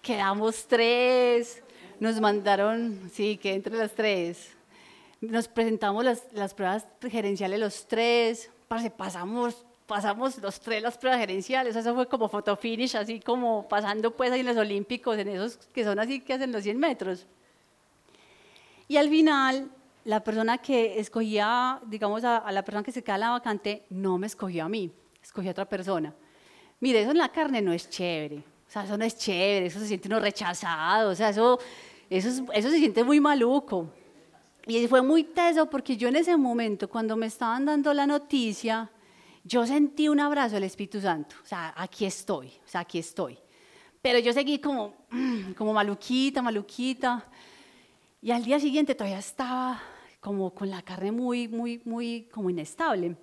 [0.00, 1.62] quedamos tres,
[1.98, 4.56] nos mandaron, sí, que entre las tres,
[5.20, 8.50] nos presentamos las, las pruebas gerenciales los tres,
[8.96, 14.12] pasamos, pasamos los tres las pruebas gerenciales, eso fue como photo finish, así como pasando
[14.12, 17.26] pues ahí en los olímpicos, en esos que son así que hacen los 100 metros.
[18.86, 19.68] Y al final,
[20.04, 23.82] la persona que escogía, digamos, a, a la persona que se queda en la vacante,
[23.90, 26.14] no me escogió a mí, escogió a otra persona.
[26.78, 29.80] Mire, eso en la carne no es chévere, o sea, eso no es chévere, eso
[29.80, 31.58] se siente uno rechazado, o sea, eso,
[32.08, 33.88] eso, eso se siente muy maluco.
[34.68, 38.88] Y fue muy teso porque yo en ese momento, cuando me estaban dando la noticia,
[39.50, 41.34] yo sentí un abrazo del Espíritu Santo.
[41.42, 43.36] O sea, aquí estoy, o sea, aquí estoy.
[44.00, 44.94] Pero yo seguí como,
[45.58, 47.28] como maluquita, maluquita.
[48.22, 49.82] Y al día siguiente todavía estaba
[50.20, 53.16] como con la carne muy, muy, muy como inestable.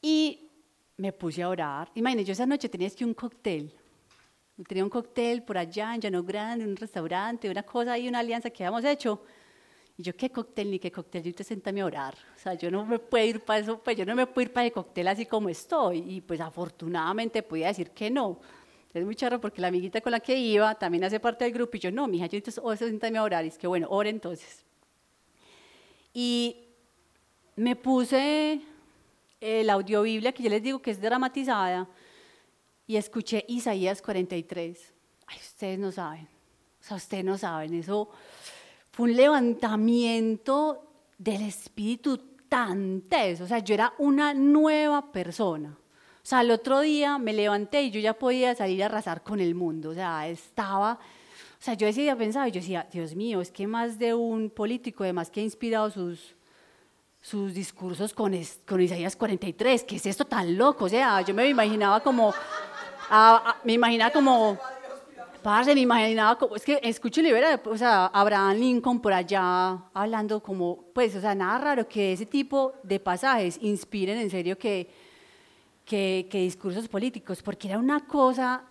[0.00, 0.48] Y
[0.96, 1.90] me puse a orar.
[1.94, 3.74] Imagínense, yo esa noche tenía que un cóctel.
[4.66, 8.20] Tenía un cóctel por allá en Llano Grande, en un restaurante, una cosa y una
[8.20, 9.22] alianza que habíamos hecho.
[9.98, 11.22] Y yo, ¿qué cóctel ni qué cóctel?
[11.22, 12.14] Yo te senté a orar.
[12.36, 14.52] O sea, yo no me puedo ir para eso, pues yo no me puedo ir
[14.52, 16.04] para el cóctel así como estoy.
[16.06, 18.38] Y pues afortunadamente podía decir que no.
[18.92, 21.76] Es muy charro porque la amiguita con la que iba también hace parte del grupo
[21.76, 23.44] y yo, no, mija, yo entonces, oh, sentarme a orar.
[23.44, 24.64] Y es que bueno, ore entonces.
[26.12, 26.66] Y
[27.56, 28.60] me puse
[29.40, 31.88] el audiobiblia, que yo les digo que es dramatizada,
[32.86, 34.94] y escuché Isaías 43.
[35.26, 36.28] Ay, ustedes no saben.
[36.80, 37.74] O sea, ustedes no saben.
[37.74, 38.10] Eso
[38.96, 40.82] fue un levantamiento
[41.18, 42.16] del espíritu
[42.48, 43.44] tan teso.
[43.44, 45.68] O sea, yo era una nueva persona.
[45.68, 49.38] O sea, el otro día me levanté y yo ya podía salir a arrasar con
[49.38, 49.90] el mundo.
[49.90, 53.98] O sea, estaba, o sea, yo decía, pensaba, yo decía, Dios mío, es que más
[53.98, 56.34] de un político, además que ha inspirado sus,
[57.20, 58.32] sus discursos con,
[58.64, 60.86] con Isaías 43, ¿qué es esto tan loco?
[60.86, 62.32] O sea, yo me imaginaba como,
[63.62, 64.58] me imaginaba como
[65.46, 70.42] Parce, me imaginaba, como, es que escucho Libera, o sea, Abraham Lincoln por allá hablando
[70.42, 74.88] como, pues, o sea, nada raro que ese tipo de pasajes inspiren en serio que,
[75.84, 78.64] que, que discursos políticos, porque era una cosa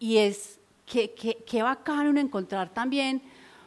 [0.00, 3.22] y es que, que, que bacano encontrar también,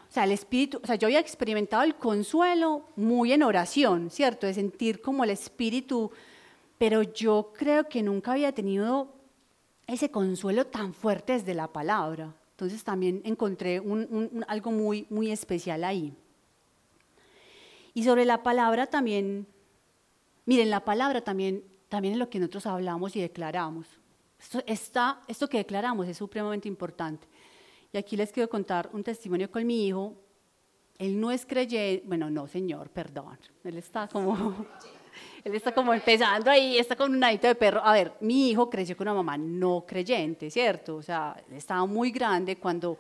[0.10, 4.48] o sea, el espíritu, o sea, yo había experimentado el consuelo muy en oración, ¿cierto?
[4.48, 6.12] De sentir como el espíritu,
[6.78, 9.17] pero yo creo que nunca había tenido
[9.88, 12.36] ese consuelo tan fuerte desde la palabra.
[12.52, 13.82] Entonces también encontré
[14.48, 16.14] algo muy, muy especial ahí.
[17.94, 19.48] Y sobre la palabra también,
[20.46, 23.88] miren, la palabra también, también es lo que nosotros hablamos y declaramos.
[24.66, 27.28] Esto, esto que declaramos es supremamente importante.
[27.94, 30.16] Y aquí les quiero contar un testimonio con mi hijo.
[31.00, 33.40] Él no es creyente, bueno, no, señor, perdón.
[33.64, 34.66] Él está como...
[35.48, 37.80] Él está como empezando ahí, está con un nadito de perro.
[37.82, 40.98] A ver, mi hijo creció con una mamá no creyente, ¿cierto?
[40.98, 42.98] O sea, estaba muy grande cuando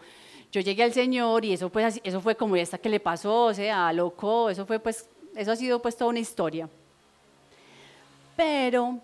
[0.49, 3.53] yo llegué al Señor y eso, pues, eso fue como esta que le pasó, o
[3.53, 6.69] sea, loco, eso fue pues, eso ha sido pues toda una historia.
[8.37, 8.97] Pero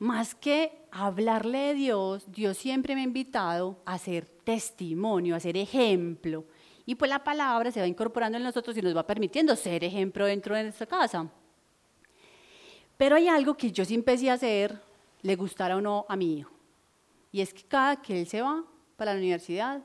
[0.00, 5.56] más que hablarle de Dios, Dios siempre me ha invitado a ser testimonio, a ser
[5.56, 6.44] ejemplo.
[6.86, 10.26] Y pues la palabra se va incorporando en nosotros y nos va permitiendo ser ejemplo
[10.26, 11.30] dentro de nuestra casa.
[12.98, 14.78] Pero hay algo que yo sí empecé a hacer,
[15.22, 16.50] le gustara o no a mi hijo.
[17.32, 18.64] Y es que cada que él se va
[18.96, 19.80] para la universidad,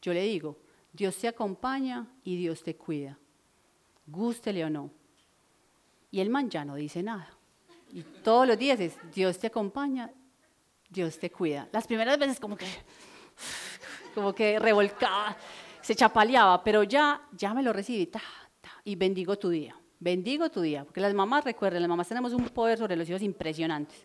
[0.00, 0.56] yo le digo,
[0.92, 3.18] Dios te acompaña y Dios te cuida,
[4.06, 4.90] gústele o no.
[6.12, 7.28] Y el man ya no dice nada.
[7.92, 10.12] Y todos los días es, Dios te acompaña,
[10.88, 11.68] Dios te cuida.
[11.72, 12.66] Las primeras veces como que,
[14.14, 15.36] como que revolcaba,
[15.80, 18.08] se chapaleaba, pero ya, ya me lo recibí,
[18.84, 19.76] y bendigo tu día.
[20.04, 23.22] Bendigo tu día, porque las mamás, recuerden, las mamás tenemos un poder sobre los hijos
[23.22, 24.04] impresionantes.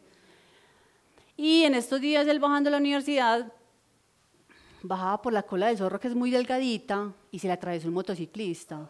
[1.36, 3.52] Y en estos días él bajando a la universidad,
[4.82, 7.96] bajaba por la cola del zorro que es muy delgadita y se le atravesó un
[7.96, 8.90] motociclista.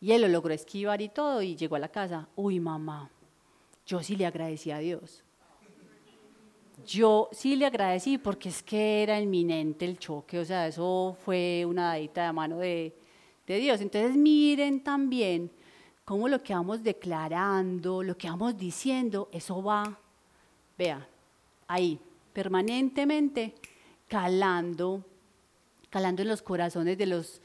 [0.00, 2.26] Y él lo logró esquivar y todo y llegó a la casa.
[2.34, 3.10] Uy, mamá,
[3.84, 5.22] yo sí le agradecí a Dios.
[6.86, 11.66] Yo sí le agradecí porque es que era inminente el choque, o sea, eso fue
[11.66, 12.96] una dadita de mano de,
[13.46, 13.82] de Dios.
[13.82, 15.50] Entonces miren también
[16.06, 19.98] cómo lo que vamos declarando, lo que vamos diciendo, eso va,
[20.78, 21.04] vean,
[21.66, 21.98] ahí,
[22.32, 23.54] permanentemente
[24.06, 25.04] calando,
[25.90, 27.40] calando en los corazones de los,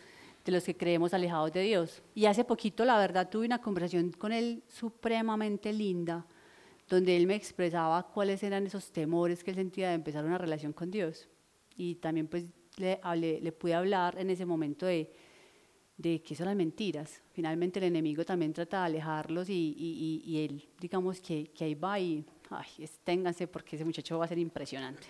[0.45, 2.04] de los que creemos alejados de Dios.
[2.13, 6.24] Y hace poquito, la verdad, tuve una conversación con él supremamente linda,
[6.88, 10.71] donde él me expresaba cuáles eran esos temores que él sentía de empezar una relación
[10.71, 11.28] con Dios.
[11.78, 12.45] Y también pues
[12.78, 13.00] le,
[13.41, 15.12] le pude hablar en ese momento de
[15.97, 17.21] de que son las mentiras.
[17.34, 19.75] Finalmente el enemigo también trata de alejarlos y,
[20.25, 24.27] y, él, digamos que, que, ahí va y, ay, ténganse porque ese muchacho va a
[24.27, 25.08] ser impresionante.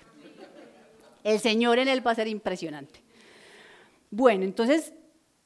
[1.23, 3.01] El Señor en él va a ser impresionante.
[4.09, 4.93] Bueno, entonces,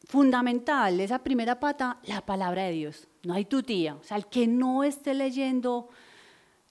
[0.05, 3.07] fundamental, esa primera pata, la palabra de Dios.
[3.23, 3.95] No hay tu tía.
[3.95, 5.89] O sea, el que no esté leyendo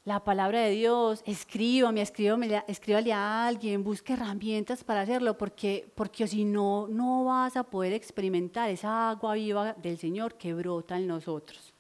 [0.05, 6.27] la palabra de Dios, escríbame, escríbame, escríbale a alguien, busque herramientas para hacerlo, porque, porque
[6.27, 11.07] si no, no vas a poder experimentar esa agua viva del Señor que brota en
[11.07, 11.73] nosotros.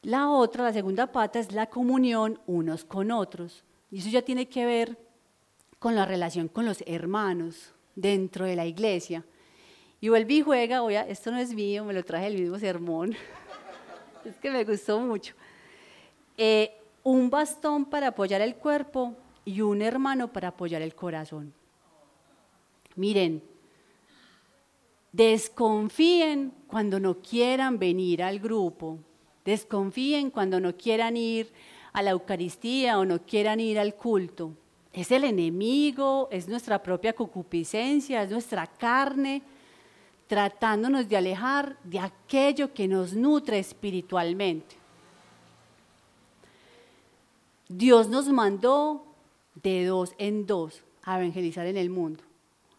[0.00, 3.62] La otra, la segunda pata, es la comunión unos con otros.
[3.90, 4.98] Y eso ya tiene que ver
[5.78, 9.24] con la relación con los hermanos dentro de la iglesia.
[10.00, 13.14] Y vuelve y juega, voy esto no es mío, me lo traje el mismo sermón,
[14.24, 15.34] es que me gustó mucho
[16.36, 16.72] eh,
[17.02, 21.54] un bastón para apoyar el cuerpo y un hermano para apoyar el corazón.
[22.96, 23.42] Miren,
[25.12, 28.98] desconfíen cuando no quieran venir al grupo,
[29.44, 31.52] desconfíen cuando no quieran ir
[31.92, 34.52] a la Eucaristía o no quieran ir al culto.
[34.92, 39.42] Es el enemigo, es nuestra propia concupiscencia, es nuestra carne,
[40.26, 44.76] tratándonos de alejar de aquello que nos nutre espiritualmente.
[47.68, 49.06] Dios nos mandó
[49.62, 52.22] de dos en dos a evangelizar en el mundo.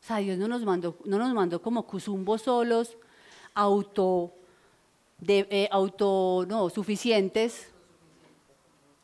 [0.02, 2.97] O sea, Dios no nos mandó, no nos mandó como cuzumbos solos,
[3.54, 4.34] auto,
[5.19, 7.69] de, eh, auto no, suficientes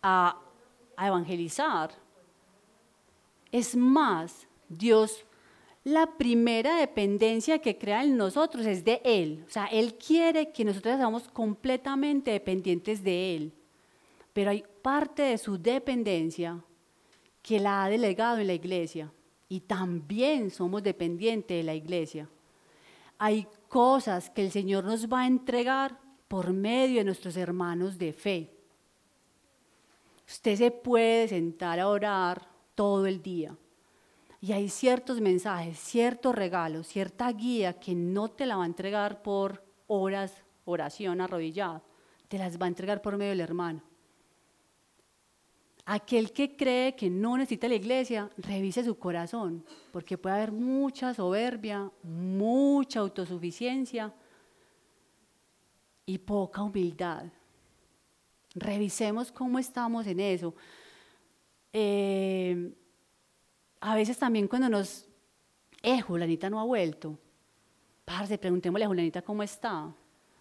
[0.02, 0.40] a,
[0.98, 1.92] evangelizar.
[3.52, 5.26] Es más, Dios
[5.84, 9.44] la primera dependencia que crea en nosotros es de Él.
[9.46, 13.54] O sea, Él quiere que nosotros seamos completamente dependientes de Él.
[14.32, 16.64] Pero hay parte de su dependencia
[17.42, 19.12] que la ha delegado en la iglesia.
[19.50, 22.30] Y también somos dependientes de la iglesia.
[23.18, 28.14] Hay cosas que el Señor nos va a entregar por medio de nuestros hermanos de
[28.14, 28.52] fe.
[30.28, 33.56] Usted se puede sentar a orar todo el día
[34.44, 39.22] y hay ciertos mensajes, ciertos regalos, cierta guía que no te la va a entregar
[39.22, 41.82] por horas, oración arrodillada,
[42.28, 43.93] te las va a entregar por medio del hermano.
[45.86, 51.14] Aquel que cree que no necesita la iglesia, revise su corazón, porque puede haber mucha
[51.14, 54.14] soberbia, mucha autosuficiencia
[56.06, 57.26] y poca humildad.
[58.56, 60.56] Revisemos cómo estamos en eso.
[61.74, 62.74] Eh,
[63.82, 65.06] a veces también cuando nos,
[65.82, 67.18] eh, Julanita no ha vuelto.
[68.06, 69.94] Parce, preguntémosle a Julanita cómo está.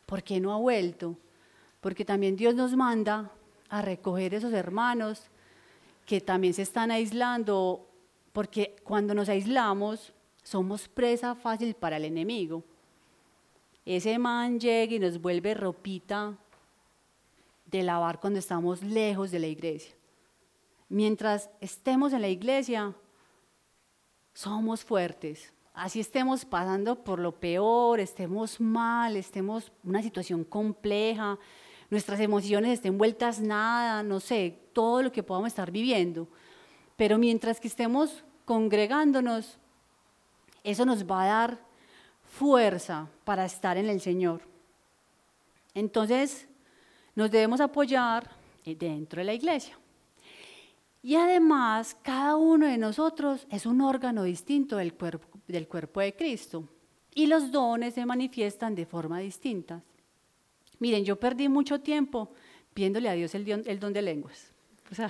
[0.06, 1.16] ¿Por qué no ha vuelto?
[1.80, 3.32] Porque también Dios nos manda
[3.68, 5.30] a recoger esos hermanos
[6.06, 7.88] que también se están aislando,
[8.32, 10.12] porque cuando nos aislamos
[10.42, 12.64] somos presa fácil para el enemigo.
[13.84, 16.36] Ese man llega y nos vuelve ropita
[17.66, 19.94] de lavar cuando estamos lejos de la iglesia.
[20.88, 22.94] Mientras estemos en la iglesia,
[24.34, 25.52] somos fuertes.
[25.74, 31.38] Así estemos pasando por lo peor, estemos mal, estemos en una situación compleja,
[31.92, 36.26] nuestras emociones estén vueltas nada, no sé, todo lo que podamos estar viviendo.
[36.96, 39.58] Pero mientras que estemos congregándonos,
[40.64, 41.58] eso nos va a dar
[42.30, 44.40] fuerza para estar en el Señor.
[45.74, 46.48] Entonces,
[47.14, 48.30] nos debemos apoyar
[48.64, 49.78] dentro de la iglesia.
[51.02, 56.16] Y además, cada uno de nosotros es un órgano distinto del cuerpo, del cuerpo de
[56.16, 56.66] Cristo.
[57.14, 59.82] Y los dones se manifiestan de forma distinta.
[60.82, 62.32] Miren, yo perdí mucho tiempo
[62.74, 63.44] viéndole a Dios el,
[63.78, 64.52] don, de lenguas.
[64.90, 65.08] O sea,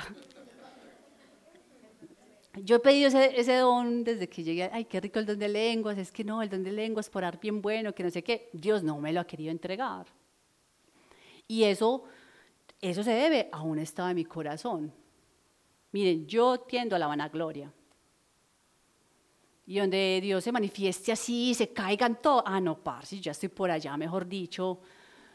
[2.63, 5.97] yo he pedido ese, don desde que llegué, ay, qué rico el don de lenguas,
[5.97, 8.51] es que no, el don de lenguas por dar bien bueno, que no sé qué.
[8.53, 10.05] Dios no me lo ha querido entregar.
[11.49, 12.05] Y eso,
[12.79, 14.93] eso se debe a un estado de mi corazón.
[15.93, 17.73] Miren, yo tiendo a la vanagloria.
[19.65, 22.43] Y donde Dios se manifieste así, se caigan todos.
[22.45, 24.79] Ah, no, parce, ya estoy por allá, mejor dicho,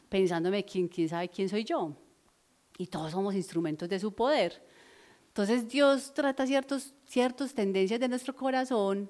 [0.09, 1.95] pensándome quién, quién sabe quién soy yo.
[2.77, 4.63] Y todos somos instrumentos de su poder.
[5.27, 9.09] Entonces Dios trata ciertas ciertos tendencias de nuestro corazón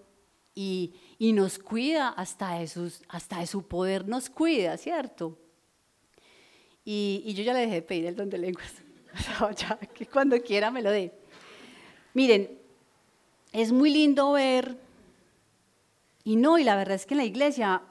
[0.54, 5.38] y, y, nos cuida hasta de, sus, hasta de su poder, nos cuida, ¿cierto?
[6.84, 8.74] Y, y yo ya le dejé de pedir el don de lenguas.
[9.58, 11.14] ya, que cuando quiera me lo dé.
[12.14, 12.60] Miren,
[13.52, 14.78] es muy lindo ver,
[16.24, 17.84] y no, y la verdad es que en la iglesia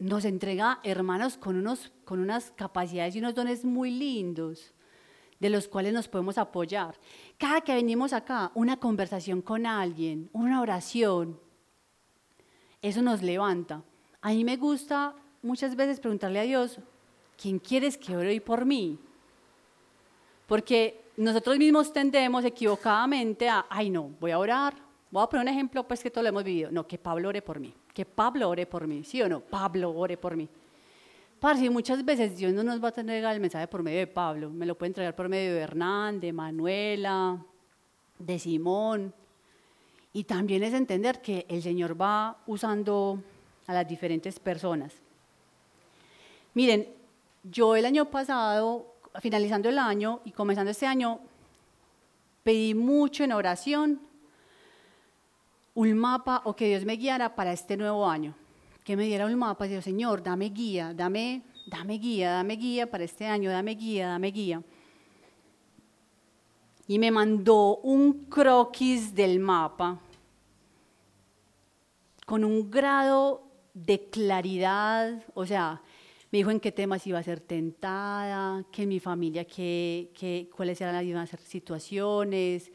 [0.00, 4.72] nos entrega hermanos con, unos, con unas capacidades y unos dones muy lindos
[5.38, 6.98] de los cuales nos podemos apoyar.
[7.38, 11.38] Cada que venimos acá, una conversación con alguien, una oración,
[12.82, 13.82] eso nos levanta.
[14.20, 16.78] A mí me gusta muchas veces preguntarle a Dios,
[17.40, 18.98] ¿quién quieres que ore hoy por mí?
[20.46, 24.74] Porque nosotros mismos tendemos equivocadamente a, ay no, voy a orar,
[25.10, 27.42] voy a poner un ejemplo pues que todos lo hemos vivido, no, que Pablo ore
[27.42, 29.40] por mí, que Pablo ore por mí, ¿sí o no?
[29.40, 30.48] Pablo ore por mí.
[31.38, 34.50] Parce, muchas veces Dios no nos va a entregar el mensaje por medio de Pablo,
[34.50, 37.38] me lo puede entregar por medio de Hernán, de Manuela,
[38.18, 39.14] de Simón.
[40.12, 43.22] Y también es entender que el Señor va usando
[43.66, 44.92] a las diferentes personas.
[46.54, 46.88] Miren,
[47.44, 48.86] yo el año pasado
[49.20, 51.20] finalizando el año y comenzando este año,
[52.42, 54.00] pedí mucho en oración
[55.80, 58.34] un mapa o que Dios me guiara para este nuevo año.
[58.84, 62.90] Que me diera un mapa y digo, Señor, dame guía, dame, dame guía, dame guía
[62.90, 64.62] para este año, dame guía, dame guía.
[66.86, 69.98] Y me mandó un croquis del mapa
[72.26, 75.80] con un grado de claridad, o sea,
[76.30, 81.14] me dijo en qué temas iba a ser tentada, que mi familia, qué, cuáles eran
[81.14, 82.70] las situaciones,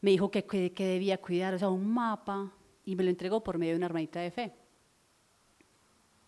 [0.00, 2.52] me dijo que, que, debía cuidar, o sea, un mapa,
[2.84, 4.52] y me lo entregó por medio de una hermanita de fe.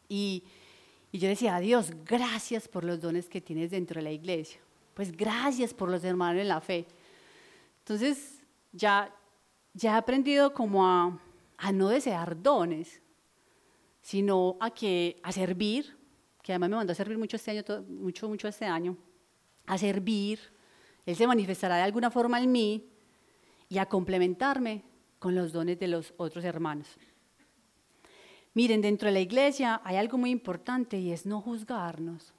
[0.08, 0.44] Y,
[1.10, 4.60] y yo decía, Dios, gracias por los dones que tienes dentro de la iglesia.
[4.94, 6.86] Pues gracias por los hermanos en la fe.
[7.78, 8.42] Entonces,
[8.72, 9.14] ya,
[9.72, 11.18] ya he aprendido como a,
[11.56, 13.00] a no desear dones,
[14.02, 15.96] sino a, que, a servir,
[16.42, 18.98] que además me mandó a servir mucho este año, mucho, mucho este año,
[19.66, 20.40] a servir,
[21.06, 22.91] Él se manifestará de alguna forma en mí
[23.72, 24.82] y a complementarme
[25.18, 26.88] con los dones de los otros hermanos.
[28.52, 32.34] Miren, dentro de la iglesia hay algo muy importante y es no juzgarnos.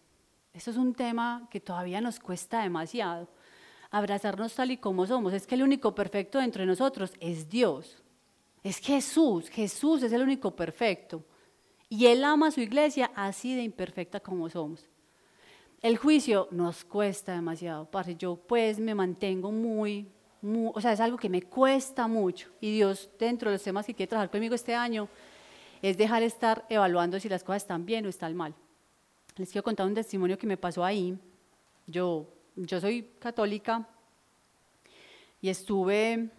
[0.54, 3.28] Eso es un tema que todavía nos cuesta demasiado.
[3.90, 5.34] Abrazarnos tal y como somos.
[5.34, 8.04] Es que el único perfecto dentro de nosotros es Dios.
[8.62, 9.50] Es Jesús.
[9.50, 11.26] Jesús es el único perfecto.
[11.90, 14.86] Y Él ama a su iglesia así de imperfecta como somos.
[15.82, 17.90] El juicio nos cuesta demasiado.
[18.20, 20.13] Yo pues me mantengo muy,
[20.44, 22.50] o sea, es algo que me cuesta mucho.
[22.60, 25.08] Y Dios, dentro de los temas que quiere trabajar conmigo este año,
[25.82, 28.54] es dejar estar evaluando si las cosas están bien o están mal.
[29.38, 31.18] Les quiero contar un testimonio que me pasó ahí.
[31.88, 33.88] Yo, yo soy católica
[35.42, 36.30] y estuve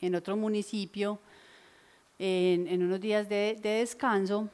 [0.00, 1.18] en otro municipio
[2.18, 4.48] en, unos días de, de descanso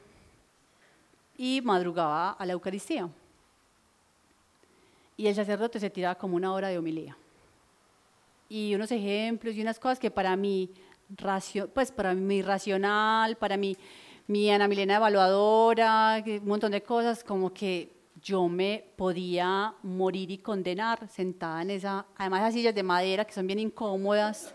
[1.37, 3.09] y madrugaba a la Eucaristía.
[5.17, 7.17] Y el sacerdote se tiraba como una hora de homilía.
[8.53, 10.69] Y unos ejemplos y unas cosas que para mí
[11.73, 13.77] pues para mi racional, para mi,
[14.27, 20.39] mi Ana Milena evaluadora, un montón de cosas, como que yo me podía morir y
[20.39, 24.53] condenar sentada en esa, además esas sillas de madera que son bien incómodas.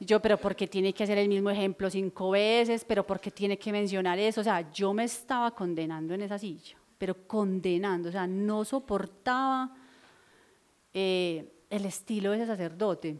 [0.00, 2.86] Yo, pero ¿por qué tiene que hacer el mismo ejemplo cinco veces?
[2.86, 4.40] ¿Pero por qué tiene que mencionar eso?
[4.40, 9.74] O sea, yo me estaba condenando en esa silla, pero condenando, o sea, no soportaba
[10.94, 13.18] eh, el estilo de ese sacerdote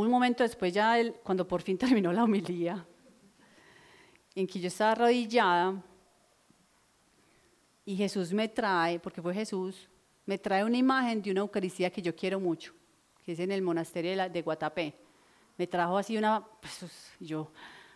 [0.00, 2.84] un momento después, ya cuando por fin terminó la homilía,
[4.34, 5.82] en que yo estaba arrodillada
[7.84, 9.88] y Jesús me trae, porque fue Jesús,
[10.24, 12.72] me trae una imagen de una Eucaristía que yo quiero mucho,
[13.24, 14.94] que es en el monasterio de, Guatapé.
[15.58, 17.52] Me trajo así una, pues yo,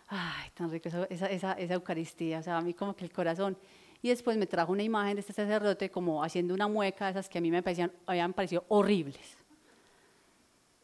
[0.07, 3.57] ay, tan rica esa, esa, esa, Eucaristía, o sea, a mí como que el corazón.
[4.01, 7.39] Y después me trajo una imagen de este sacerdote como haciendo una mueca, esas que
[7.39, 9.37] a mí me parecían, habían parecido horribles.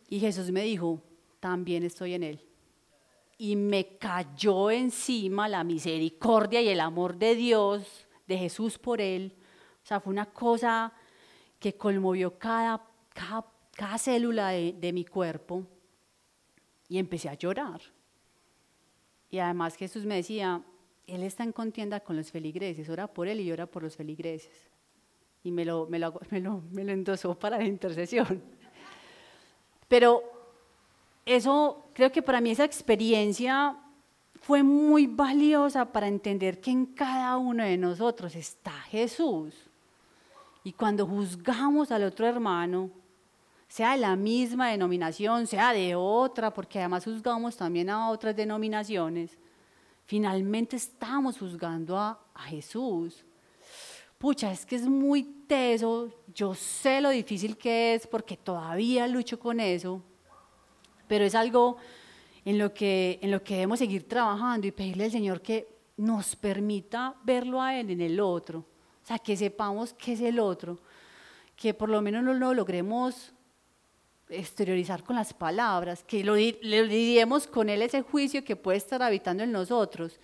[0.10, 1.02] Y Jesús me dijo,
[1.40, 2.40] también estoy en Él.
[3.38, 9.36] Y me cayó encima la misericordia y el amor de Dios, de Jesús por Él.
[9.84, 10.94] O sea, fue una cosa
[11.60, 12.84] que conmovió cada,
[13.14, 15.66] cada, célula de, de mi cuerpo.
[16.88, 17.82] Y empecé a llorar.
[19.30, 20.62] Y además Jesús me decía,
[21.08, 24.52] Él está en contienda con los feligreses, ora por Él y ora por los feligreses.
[25.44, 28.42] Y me lo, me lo, me lo, me lo endosó para la intercesión.
[29.88, 30.24] Pero
[31.26, 33.78] eso, creo que para mí esa experiencia
[34.42, 39.54] fue muy valiosa para entender que en cada uno de nosotros está Jesús.
[40.64, 42.90] Y cuando juzgamos al otro hermano,
[43.68, 49.38] sea de la misma denominación, sea de otra, porque además juzgamos también a otras denominaciones,
[50.06, 53.24] finalmente estamos juzgando a, Jesús.
[54.18, 59.40] Pucha, es que es muy teso, yo sé lo difícil que es porque todavía lucho
[59.40, 60.02] con eso,
[61.08, 61.78] pero es algo
[62.44, 66.36] en lo que, en lo que debemos seguir trabajando y pedirle al Señor que nos
[66.36, 70.80] permita verlo a Él en el otro, o sea, que sepamos qué es el otro,
[71.56, 73.34] que por lo menos no lo logremos
[74.34, 79.02] exteriorizar con las palabras, que lo, le lidiemos con Él ese juicio que puede estar
[79.02, 80.20] habitando en nosotros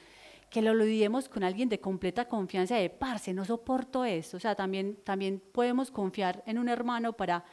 [0.49, 4.38] que lo olvidemos con alguien de completa confianza, de parce, no soporto esto.
[4.38, 7.45] O sea, también, también podemos confiar en un hermano para,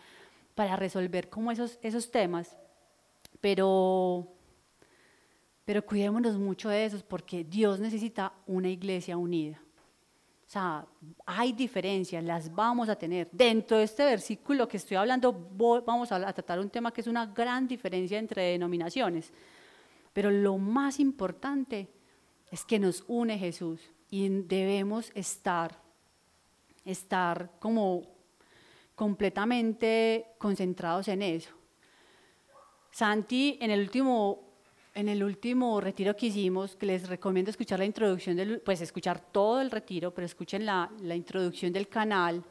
[0.55, 2.57] para resolver como esos, esos temas.
[3.41, 4.27] Pero,
[5.65, 9.61] pero cuidémonos mucho de esos porque Dios necesita una iglesia unida.
[10.47, 10.87] O sea,
[11.27, 13.29] hay diferencias, las vamos a tener.
[13.33, 17.27] Dentro de este versículo que estoy hablando, vamos a tratar un tema que es una
[17.27, 19.33] gran diferencia entre denominaciones.
[20.13, 21.89] Pero lo más importante
[22.51, 25.77] es que nos une Jesús y debemos estar,
[26.85, 28.03] estar como
[28.95, 31.51] completamente concentrados en eso.
[32.93, 34.46] Santi, en el último,
[34.97, 39.61] en el último retiro que hicimos, les recomiendo escuchar la introducción, del, pues escuchar todo
[39.61, 42.43] el retiro, pero escuchen la, introducción del canal,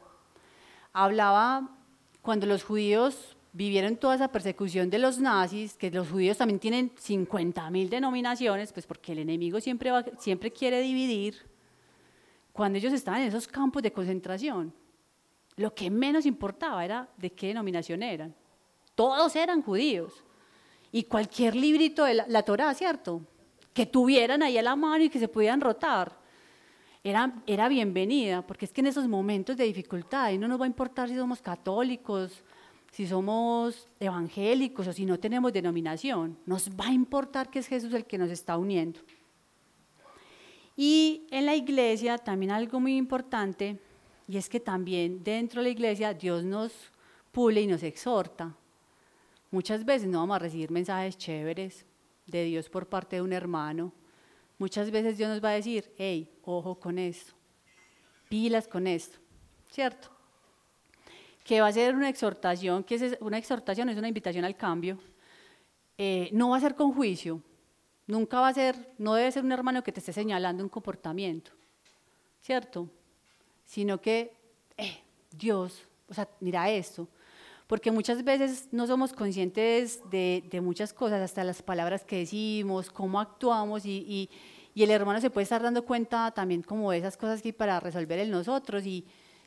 [0.92, 1.76] hablaba
[2.22, 6.94] cuando los judíos vivieron toda esa persecución de los nazis, que los judíos también tienen
[6.94, 9.90] 50.000 denominaciones, pues porque el enemigo siempre,
[10.20, 11.34] siempre quiere dividir,
[12.52, 14.72] cuando ellos estaban en esos campos de concentración,
[15.56, 18.32] lo que menos importaba era de qué denominación eran.
[18.94, 20.22] Todos eran judíos.
[20.96, 23.20] Y cualquier librito de la, Torah, ¿cierto?
[23.74, 26.18] Que tuvieran ahí a la mano y que se pudieran rotar.
[27.04, 30.64] Era, era bienvenida, porque es que en esos momentos de dificultad, y no nos va
[30.64, 32.42] a importar si somos católicos,
[32.92, 37.92] si somos evangélicos o si no tenemos denominación, nos va a importar que es Jesús
[37.92, 39.00] el que nos está uniendo.
[40.78, 43.78] Y en la iglesia también algo muy importante,
[44.26, 46.72] y es que también dentro de la iglesia Dios nos
[47.32, 48.56] pule y nos exhorta.
[49.50, 51.86] Muchas veces no vamos a recibir mensajes chéveres
[52.26, 53.92] de Dios por parte de un hermano,
[54.58, 57.32] muchas veces Dios nos va a decir, hey, ojo con esto,
[58.28, 59.18] pilas con esto,
[59.70, 60.10] ¿cierto?
[61.44, 64.98] Que va a ser una exhortación, que es una exhortación, es una invitación al cambio,
[65.96, 67.40] eh, no va a ser con juicio,
[68.06, 71.52] nunca va a ser, no debe ser un hermano que te esté señalando un comportamiento,
[72.40, 72.88] ¿cierto?
[73.64, 74.36] Sino que,
[74.76, 74.98] eh,
[75.30, 77.08] Dios, o sea, mira esto,
[77.66, 83.20] porque muchas veces no somos conscientes de, muchas cosas, hasta las palabras que decimos, cómo
[83.20, 84.30] actuamos, y,
[84.74, 87.80] el hermano se puede estar dando cuenta también como de esas cosas que hay para
[87.80, 89.04] resolver en nosotros, y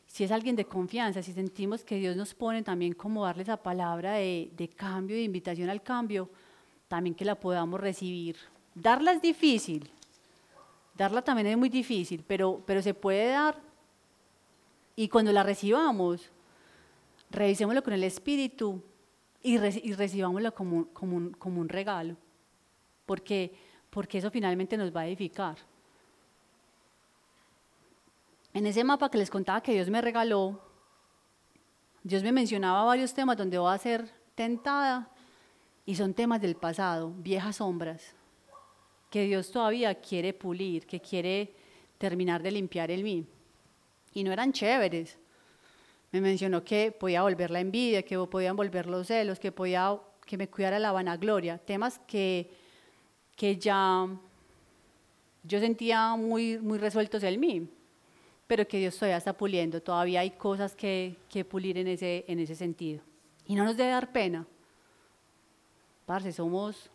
[0.08, 3.58] si es alguien de confianza, si sentimos que Dios nos pone también como darle esa
[3.58, 6.30] palabra de, de cambio, de invitación al cambio,
[6.88, 8.38] también que la podamos recibir.
[8.74, 9.90] Darla es difícil,
[10.98, 13.62] darla también es muy difícil, pero, pero se puede dar,
[14.96, 16.32] y cuando la recibamos,
[17.30, 18.84] revisémoslo con el Espíritu
[19.42, 22.18] y, recibámoslo como, como, un, regalo,
[23.06, 23.54] porque,
[23.90, 25.58] porque eso finalmente nos va a edificar.
[28.54, 30.60] En ese mapa que les contaba que Dios me regaló,
[32.04, 35.10] Dios me mencionaba varios temas donde voy a ser tentada
[35.86, 38.16] y son temas del pasado, viejas sombras,
[39.10, 41.56] que Dios todavía quiere pulir, que quiere
[41.98, 43.28] terminar de limpiar en mí.
[44.14, 45.19] Y no eran chéveres,
[46.12, 50.38] me mencionó que podía volver la envidia, que podían volver los celos, que podía que
[50.38, 52.52] me cuidara la vanagloria, temas que,
[53.36, 54.08] que ya
[55.44, 57.68] yo sentía muy, muy resueltos en mí,
[58.46, 62.40] pero que Dios todavía está puliendo, todavía hay cosas que, que pulir en ese, en
[62.40, 63.02] ese sentido.
[63.48, 64.46] Y no nos debe dar pena.
[66.06, 66.92] Parce, somos,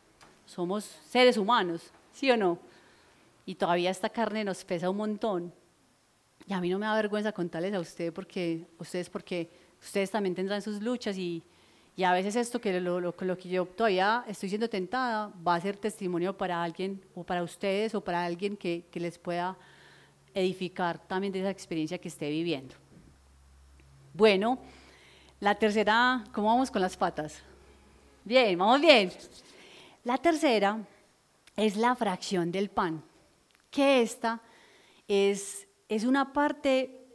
[0.46, 2.58] somos seres humanos, ¿sí o no?
[3.46, 5.52] Y todavía esta carne nos pesa un montón.
[6.46, 9.48] Y a mí no me da vergüenza contarles a ustedes porque, ustedes porque
[9.80, 11.42] ustedes también tendrán sus luchas y,
[11.96, 15.76] y a veces esto que lo, que yo todavía estoy siendo tentada va a ser
[15.76, 19.56] testimonio para alguien o para ustedes o para alguien que, que les pueda
[20.34, 22.74] edificar también de esa experiencia que esté viviendo.
[24.12, 24.58] Bueno,
[25.40, 27.40] la tercera, ¿cómo vamos con las patas?
[28.24, 29.12] Bien, vamos bien.
[30.02, 30.78] La tercera
[31.56, 33.02] es la fracción del pan,
[33.70, 34.40] que esta
[35.06, 37.06] es es una parte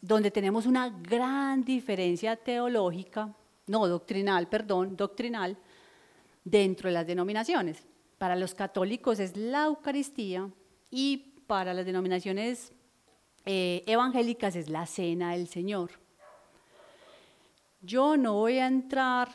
[0.00, 3.34] donde tenemos una gran diferencia teológica,
[3.66, 5.58] no doctrinal, perdón, doctrinal,
[6.44, 7.82] dentro de las denominaciones.
[8.16, 10.48] Para los católicos es la Eucaristía
[10.88, 12.72] y para las denominaciones
[13.44, 15.90] eh, evangélicas es la cena del Señor.
[17.80, 19.30] Yo no voy a entrar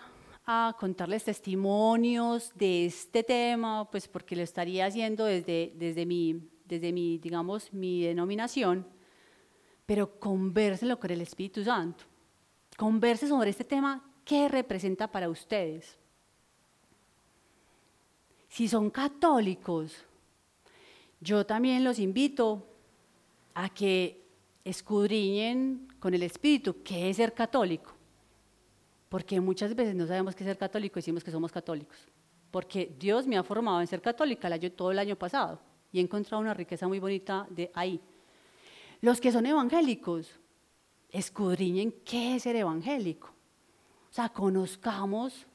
[0.46, 6.92] a contarles testimonios de este tema, pues porque lo estaría haciendo desde, desde mi desde
[6.92, 8.88] mi, digamos, mi denominación,
[9.86, 12.04] pero convérselo con el Espíritu Santo.
[12.78, 15.98] Converse sobre este tema, ¿qué representa para ustedes?
[18.50, 20.06] Si son católicos,
[21.20, 22.68] yo también los invito
[23.54, 24.24] a que
[24.64, 27.94] escudriñen con el Espíritu qué es ser católico.
[29.10, 31.98] Porque muchas veces no sabemos qué es ser católico y decimos que somos católicos.
[32.52, 35.60] Porque Dios me ha formado en ser católica todo el año pasado
[35.92, 38.02] y he encontrado una riqueza muy bonita de ahí.
[39.04, 40.32] Los que son evangélicos,
[41.12, 43.28] escudriñen qué es ser evangélico.
[44.10, 45.46] O sea, conozcamos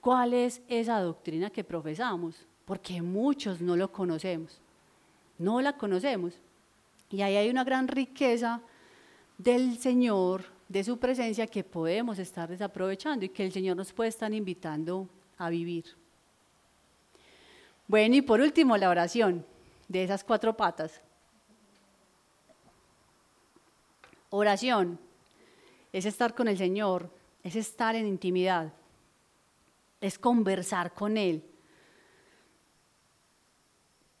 [0.00, 4.60] cuál es esa doctrina que profesamos, porque muchos no lo conocemos.
[5.38, 6.34] No la conocemos.
[7.08, 8.60] Y ahí hay una gran riqueza
[9.38, 14.08] del Señor, de su presencia que podemos estar desaprovechando y que el Señor nos puede
[14.08, 15.08] estar invitando
[15.38, 15.84] a vivir.
[17.86, 19.46] Bueno, y por último, la oración
[19.86, 21.00] de esas cuatro patas.
[24.30, 24.98] Oración
[25.92, 27.10] es estar con el Señor,
[27.42, 28.72] es estar en intimidad,
[30.00, 31.44] es conversar con Él.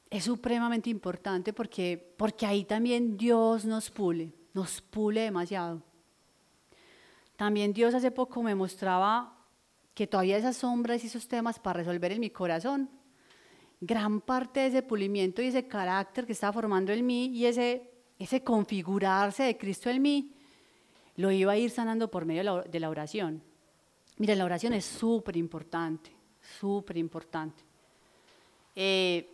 [0.08, 5.82] Es supremamente importante porque, porque ahí también Dios nos pule, nos pule demasiado.
[7.36, 9.36] También Dios hace poco me mostraba
[9.94, 12.88] que todavía esas sombras y esos temas para resolver en mi corazón
[13.80, 17.90] gran parte de ese pulimiento y ese carácter que estaba formando en mí y ese,
[18.18, 20.32] ese configurarse de Cristo en mí,
[21.16, 23.42] lo iba a ir sanando por medio de la oración.
[24.18, 26.10] Mira, la oración es súper importante,
[26.58, 27.62] súper importante.
[28.74, 29.30] Eh,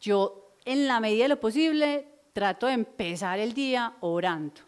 [0.00, 4.60] yo, en la medida de lo posible, trato de empezar el día orando.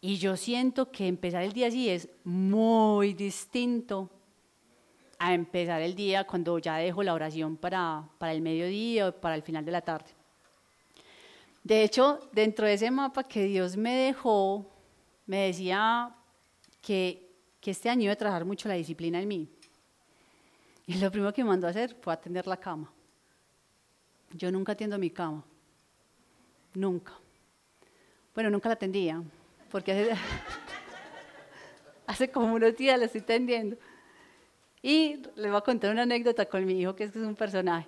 [0.00, 4.10] Y yo siento que empezar el día así es muy distinto
[5.18, 9.34] a empezar el día cuando ya dejo la oración para, para el mediodía o para
[9.34, 10.10] el final de la tarde.
[11.64, 14.70] De hecho, dentro de ese mapa que Dios me dejó,
[15.26, 16.14] me decía
[16.82, 19.48] que, que este año iba a trabajar mucho la disciplina en mí.
[20.86, 22.92] Y lo primero que me mandó a hacer fue atender la cama.
[24.32, 25.42] Yo nunca tiendo mi cama.
[26.74, 27.14] Nunca.
[28.34, 29.22] Bueno, nunca la tendía,
[29.70, 30.12] porque
[32.06, 33.78] hace, como unos días la estoy tendiendo.
[34.82, 37.86] Y les voy a contar una anécdota con mi hijo, que es un personaje.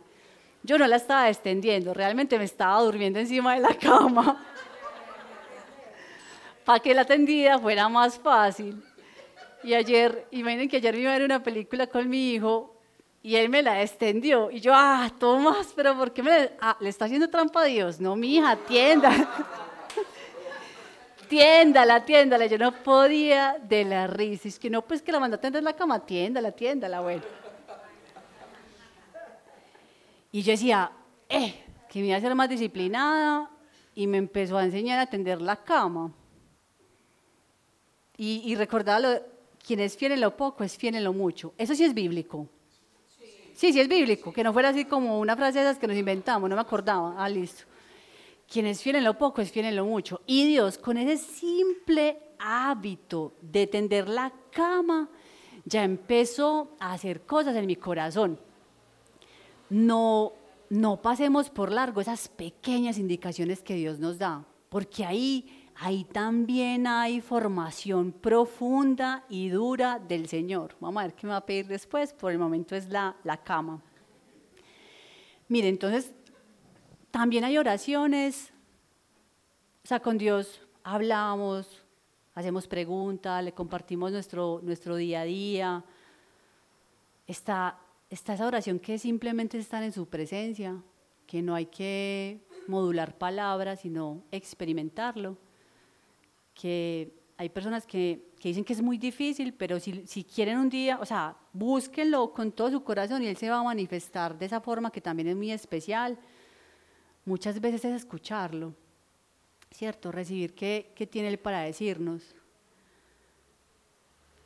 [0.67, 4.45] Yo no la estaba extendiendo, realmente me estaba durmiendo encima de la cama
[6.65, 8.83] para que la tendida fuera más fácil.
[9.63, 12.75] Y ayer, imaginen que ayer me iba a ver una película con mi hijo
[13.23, 14.51] y él me la extendió.
[14.51, 18.01] Y yo, ah, Tomás, pero ¿por qué me ah, le está haciendo trampa a Dios?
[18.01, 19.13] No, mi hija, tienda.
[21.29, 22.47] tiéndala, tiéndala.
[22.47, 24.49] Yo no podía de la risa.
[24.49, 27.46] Es que no, pues que la mandó a tender la cama, tiéndala, tiéndala, bueno.
[30.37, 30.93] Y yo decía,
[31.31, 33.51] eh, que me iba a ser más disciplinada
[33.95, 36.13] y me empezó a enseñar a tender la cama.
[38.19, 39.19] Y, y recordaba,
[39.67, 41.55] quien es fiel en lo poco es fiel en lo mucho.
[41.57, 42.47] Eso sí es bíblico.
[43.55, 45.97] Sí, sí es bíblico, que no fuera así como una frase de esas que nos
[45.97, 47.15] inventamos, no me acordaba.
[47.17, 47.65] Ah, listo.
[48.47, 50.21] Quien es fiel en lo poco es fiel en lo mucho.
[50.27, 55.09] Y Dios, con ese simple hábito de tender la cama,
[55.65, 58.39] ya empezó a hacer cosas en mi corazón.
[59.71, 60.33] No,
[60.71, 66.87] no pasemos por largo esas pequeñas indicaciones que Dios nos da, porque ahí ahí también
[66.87, 70.75] hay formación profunda y dura del Señor.
[70.81, 73.37] Vamos a ver qué me va a pedir después, por el momento es la, la
[73.37, 73.83] cama.
[75.49, 76.13] Mire, entonces,
[77.11, 78.53] también hay oraciones,
[79.85, 81.85] o sea, con Dios hablamos,
[82.35, 85.85] hacemos preguntas, le compartimos nuestro, nuestro día a día.
[87.27, 87.79] Está,
[88.17, 90.83] está esa oración que simplemente están en su presencia,
[91.27, 95.37] que no hay que modular palabras, sino experimentarlo
[96.55, 100.71] que hay personas que, que, dicen que es muy difícil, pero si, si, quieren un
[100.71, 104.47] día, o sea, búsquenlo con todo su corazón y Él se va a manifestar de
[104.47, 106.19] esa forma que también es muy especial.
[107.27, 108.75] Muchas veces es escucharlo,
[109.71, 110.11] ¿cierto?
[110.11, 112.35] Recibir qué, qué tiene Él para decirnos.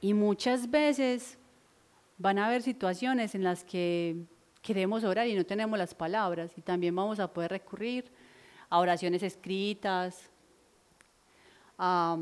[0.01, 1.39] Y muchas veces
[2.21, 4.27] van a haber situaciones en las que
[4.61, 8.13] queremos orar y no tenemos las palabras y también vamos a poder recurrir
[8.69, 10.29] a oraciones escritas,
[11.79, 12.19] a,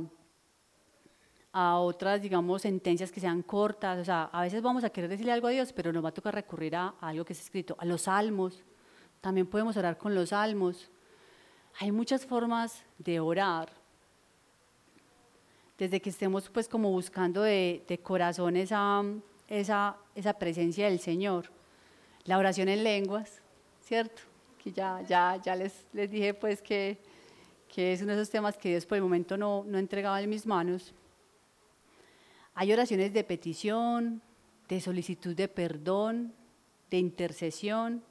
[1.53, 3.99] otras, digamos, sentencias que sean cortas.
[3.99, 6.15] O sea, a veces vamos a querer decirle algo a Dios, pero nos va a
[6.15, 8.63] tocar recurrir a, algo que es escrito, a los salmos.
[9.21, 10.89] También podemos orar con los salmos.
[11.81, 13.73] Hay muchas formas de orar.
[15.77, 19.03] Desde que estemos pues como buscando de, corazón esa,
[19.49, 21.51] esa, esa presencia del Señor.
[22.25, 23.41] La oración en lenguas,
[23.83, 24.23] ¿cierto?
[24.63, 26.99] Que ya, ya, ya les, les dije pues que
[27.69, 30.31] que es uno de esos temas que Dios por el momento no, no entregaba en
[30.31, 30.95] mis manos.
[32.55, 34.23] Hay oraciones de petición,
[34.69, 36.33] de solicitud de perdón,
[36.91, 38.03] de intercesión,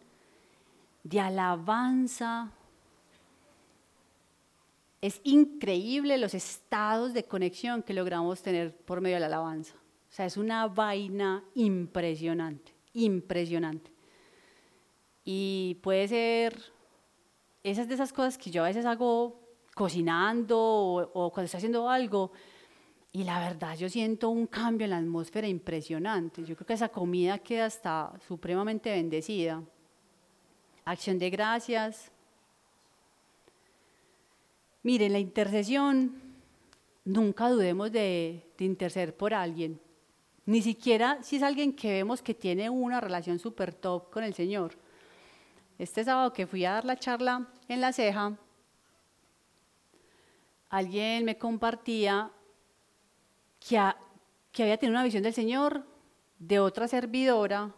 [1.03, 2.51] de alabanza.
[5.01, 9.73] Es increíble los estados de conexión que logramos tener por medio de la alabanza.
[10.09, 13.91] O sea, es una vaina impresionante, impresionante.
[15.23, 16.71] Y puede ser,
[17.63, 19.41] esas de esas cosas que yo a veces hago
[19.75, 22.31] cocinando o, cuando estoy haciendo algo.
[23.11, 26.43] Y la verdad, yo siento un cambio en la atmósfera impresionante.
[26.43, 29.61] Yo creo que esa comida queda hasta supremamente bendecida.
[30.85, 32.11] Acción de gracias.
[34.83, 36.21] Miren, la intercesión,
[37.03, 39.79] nunca dudemos de, de interceder por alguien.
[40.47, 44.33] Ni siquiera si es alguien que vemos que tiene una relación súper top con el
[44.33, 44.77] Señor.
[45.77, 48.33] Este sábado que fui a dar la charla en la ceja,
[50.69, 52.31] alguien me compartía
[53.59, 55.85] que, había tenido una visión del Señor
[56.39, 57.75] de otra servidora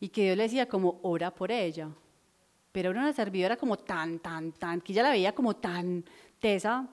[0.00, 1.90] y que Dios le decía como, ora por ella.
[2.72, 6.04] Pero era una servidora como tan, tan, tan, que ella la veía como tan
[6.40, 6.88] tesa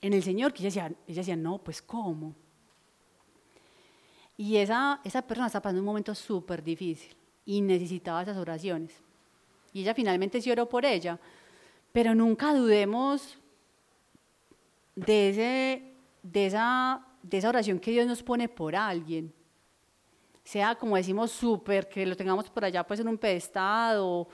[0.00, 2.34] en el Señor, que ella decía, ella decía no, pues ¿cómo?
[4.36, 8.94] Y esa, esa persona está pasando un momento súper difícil y necesitaba esas oraciones.
[9.72, 11.18] Y ella finalmente sí oró por ella,
[11.92, 13.38] pero nunca dudemos
[14.94, 19.32] de, ese, de, esa, de esa oración que Dios nos pone por alguien,
[20.44, 24.28] sea como decimos súper, que lo tengamos por allá pues en un pedestal o,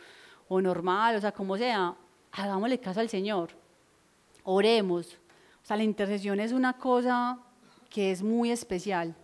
[0.49, 1.97] o normal, o sea, como sea,
[2.33, 3.51] hagámosle caso al Señor,
[4.45, 5.19] oremos.
[5.63, 7.39] O sea, la intercesión es una cosa
[7.89, 9.15] que es muy especial.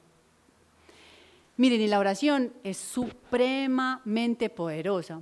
[1.58, 5.20] Miren, y la oración es supremamente poderosa.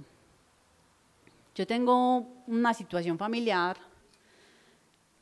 [1.54, 3.78] Yo tengo una situación familiar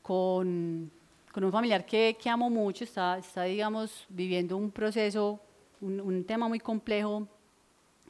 [0.01, 0.91] con,
[1.31, 5.39] con un familiar que, que, amo mucho, está, está, digamos, viviendo un proceso,
[5.79, 7.25] un, un tema muy complejo,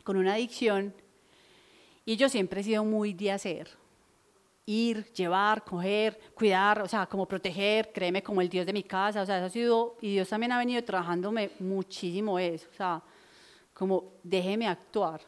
[0.04, 0.92] con una adicción.
[2.06, 3.70] Y yo siempre he sido muy de hacer.
[4.68, 9.22] Ir, llevar, coger, cuidar, o sea, como proteger, créeme, como el Dios de mi casa.
[9.22, 12.68] O sea, eso ha sido, y Dios también ha venido trabajándome muchísimo eso.
[12.72, 13.04] O sea,
[13.74, 15.22] como déjeme actuar.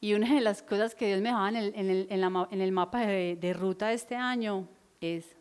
[0.00, 3.88] Y una de las cosas que Dios me dejaba en el, mapa de, de ruta
[3.88, 4.66] de este año
[5.00, 5.36] es,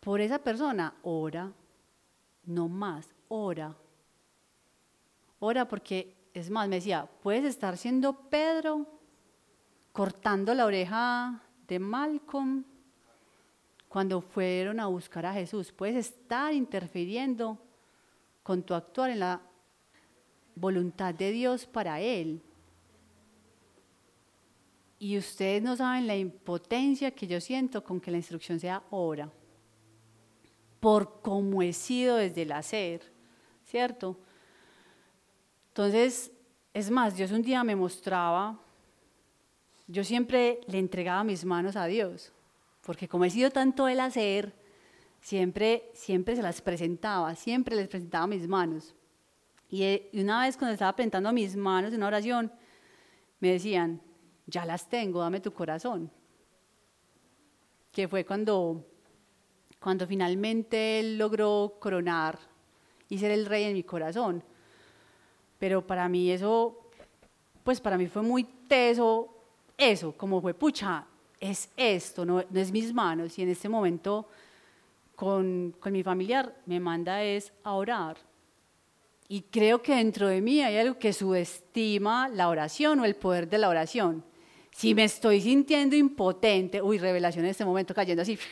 [0.00, 1.52] por esa persona, ora,
[2.44, 3.74] no más, ora.
[5.38, 8.86] Ora porque, es más, me decía, puedes estar siendo Pedro
[9.92, 12.64] cortando la oreja de Malcolm
[13.88, 15.72] cuando fueron a buscar a Jesús.
[15.72, 17.58] Puedes estar interfiriendo
[18.42, 19.40] con tu actuar en la
[20.54, 22.42] voluntad de Dios para él.
[24.98, 29.30] Y ustedes no saben la impotencia que yo siento con que la instrucción sea ora
[30.80, 33.12] por cómo he sido desde el hacer,
[33.64, 34.18] ¿cierto?
[35.68, 36.32] Entonces,
[36.72, 38.58] es más, Dios un día me mostraba,
[39.90, 42.32] yo siempre le entregaba mis manos a Dios,
[42.82, 44.54] porque como he sido tanto el hacer,
[45.20, 48.94] siempre, siempre se las presentaba, siempre les presentaba mis manos.
[49.68, 52.52] Y una vez cuando estaba presentando mis manos en una oración,
[53.40, 54.00] me decían,
[54.46, 56.10] ya las tengo, dame tu corazón.
[57.92, 58.86] Que fue cuando
[59.80, 62.38] cuando finalmente Él logró coronar
[63.08, 64.44] y ser el rey en mi corazón.
[65.58, 66.90] Pero para mí eso,
[67.64, 69.39] pues para mí fue muy teso
[69.80, 71.04] eso, como fue, pucha,
[71.38, 73.38] es esto, no, es mis manos.
[73.38, 74.28] Y en este momento
[75.16, 78.16] con, con mi familiar me manda es a orar.
[79.28, 83.48] Y creo que dentro de mí hay algo que subestima la oración o el poder
[83.48, 84.24] de la oración.
[84.72, 88.38] Si me estoy sintiendo impotente, uy, revelación en este momento cayendo así,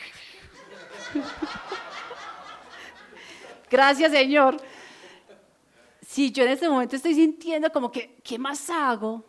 [3.71, 4.57] Gracias, Señor.
[6.07, 9.25] Si yo en este momento estoy sintiendo como que, ¿qué más hago?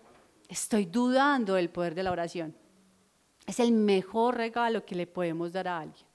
[0.49, 2.55] Estoy dudando del poder de la oración.
[3.45, 6.05] Es el mejor regalo que le podemos dar a alguien.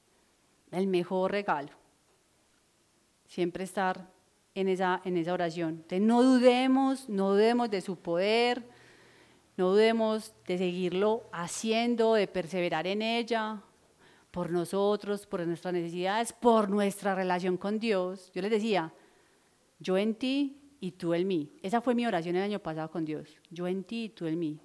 [0.73, 1.71] El mejor regalo.
[3.27, 4.11] Siempre estar
[4.57, 5.71] en esa, en esa oración.
[5.71, 8.69] Entonces, no dudemos, no dudemos de su poder,
[9.57, 13.63] no dudemos de seguirlo haciendo, de perseverar en ella,
[14.33, 18.33] por nosotros, por nuestras necesidades, por nuestra relación con Dios.
[18.35, 18.93] Yo les decía,
[19.79, 21.51] yo en ti y tú en mí.
[21.63, 23.29] Esa fue mi oración el año pasado con Dios.
[23.51, 24.61] Yo en ti y tú en mí.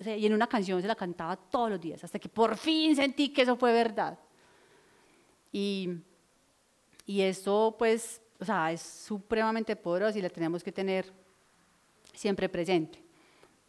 [0.00, 3.30] y en una canción se la cantaba todos los días, hasta que por fin sentí
[3.30, 4.18] que eso fue verdad.
[5.52, 5.90] Y,
[7.06, 11.12] y esto, pues, o sea, es supremamente poderoso y la tenemos que tener
[12.12, 13.02] siempre presente.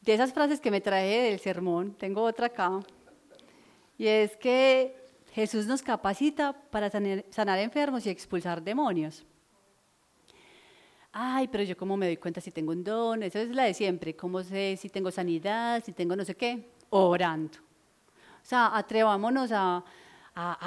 [0.01, 2.79] De esas frases que me traje del sermón, tengo otra acá,
[3.97, 4.95] y es que
[5.33, 9.25] Jesús nos capacita para sanar, enfermos y expulsar demonios.
[11.17, 13.73] Ay, pero yo cómo me doy cuenta si tengo un don, esa es la de
[13.73, 17.57] siempre, cómo sé si tengo sanidad, si tengo no sé qué, orando.
[18.43, 19.81] O sea, atrevámonos a,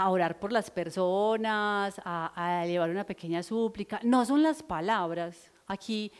[0.08, 4.00] orar por las personas, a, a llevar una pequeña súplica.
[4.02, 5.52] No son las palabras.
[5.66, 6.10] Aquí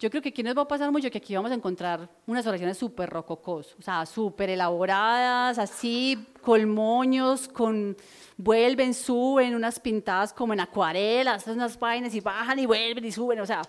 [0.00, 2.46] yo creo que aquí nos va a pasar mucho que aquí vamos a encontrar unas
[2.46, 7.94] oraciones súper rococos, o sea, súper elaboradas, así, con moños, con
[8.38, 13.40] vuelven, suben, unas pintadas como en acuarelas, unas páginas y bajan y vuelven y suben,
[13.40, 13.60] o sea,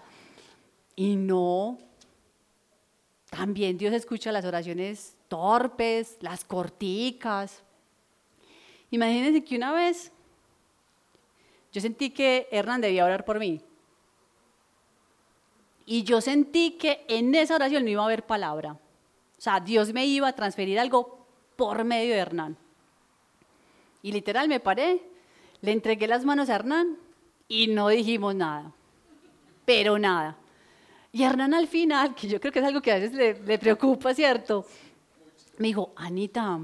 [0.96, 1.78] y no.
[3.30, 7.62] También Dios escucha las oraciones torpes, las corticas.
[8.90, 10.14] Imagínense que una vez
[11.74, 13.62] yo sentí que Hernán debía orar por mí.
[15.92, 18.72] Y yo sentí que en esa oración no iba a haber palabra.
[18.72, 21.28] O sea, Dios me iba a transferir algo
[21.58, 22.56] por medio de Hernán.
[24.02, 25.04] Y literal me paré,
[25.60, 26.98] le entregué las manos a Hernán
[27.50, 28.72] y no dijimos nada.
[29.66, 30.38] Pero nada.
[31.12, 34.14] Y Hernán al final, que yo creo que es algo que a veces le, preocupa,
[34.14, 34.66] ¿cierto?
[35.58, 36.58] Me dijo, Anita,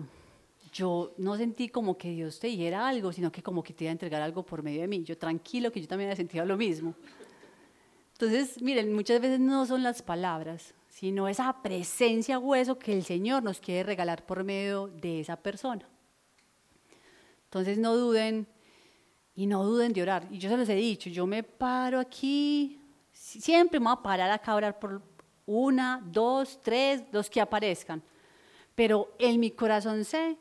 [0.71, 3.89] yo no sentí como que Dios te dijera algo, sino que como que te iba
[3.89, 5.03] a entregar algo por medio de mí.
[5.03, 6.95] Yo tranquilo, que yo también había sentido lo mismo.
[8.19, 13.43] Entonces, miren, muchas veces no son las palabras, sino esa presencia hueso que el Señor
[13.43, 15.87] nos quiere regalar por medio de esa persona.
[17.43, 18.47] Entonces, no duden
[19.35, 20.27] y no duden de orar.
[20.31, 22.81] Y yo se los he dicho, yo me paro aquí,
[23.13, 24.99] siempre me voy a parar acá a orar por
[25.45, 28.01] una, dos, tres, dos que aparezcan.
[28.73, 30.39] Pero en mi corazón sé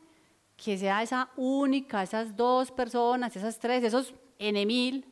[0.55, 5.05] que sea esa única, esas dos personas, esas tres, esos en mil,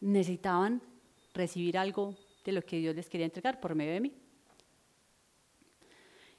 [0.00, 0.82] necesitaban
[1.38, 2.14] recibir algo
[2.44, 4.12] de lo que Dios les quería entregar por medio de mí.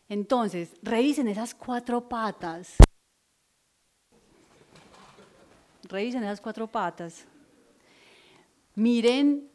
[0.07, 2.75] Entonces, revisen esas cuatro patas.
[5.83, 7.25] Revisen esas cuatro patas.
[8.75, 9.49] Miren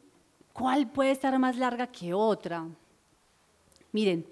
[0.52, 2.66] cuál puede estar más larga que otra.
[3.92, 4.26] Miren,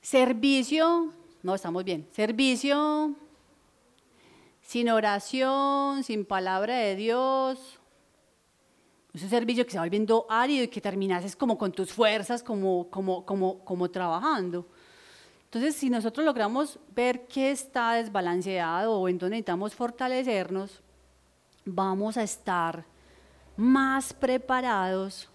[0.00, 1.12] Servicio,
[1.42, 2.08] no, estamos bien.
[2.12, 3.14] Servicio
[4.62, 7.77] sin oración, sin palabra de Dios.
[9.18, 12.40] Es un servicio que se va volviendo árido y que terminas como con tus fuerzas,
[12.40, 14.64] como, como, como, como trabajando.
[15.42, 20.80] Entonces, si nosotros logramos ver qué está desbalanceado o en dónde necesitamos fortalecernos,
[21.64, 22.84] vamos a estar
[23.56, 25.28] más preparados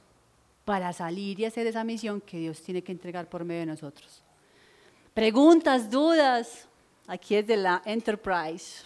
[0.64, 4.24] para salir y hacer esa misión que Dios tiene que entregar por medio de nosotros.
[5.14, 6.70] Preguntas, dudas,
[7.06, 8.84] aquí es de la Enterprise,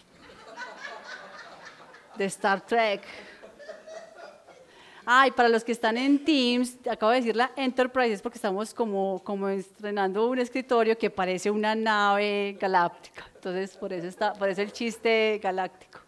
[2.18, 3.37] de Star Trek.
[5.10, 8.74] Ay, para los que están en Teams, acabo de decir la Enterprise, es porque estamos
[8.74, 13.26] como, como estrenando un escritorio que parece una nave galáctica.
[13.36, 16.00] Entonces, por eso, está, por eso el chiste galáctico.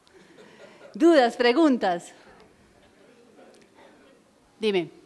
[0.93, 2.11] ¿Dudas, preguntas?
[4.59, 4.98] Dime.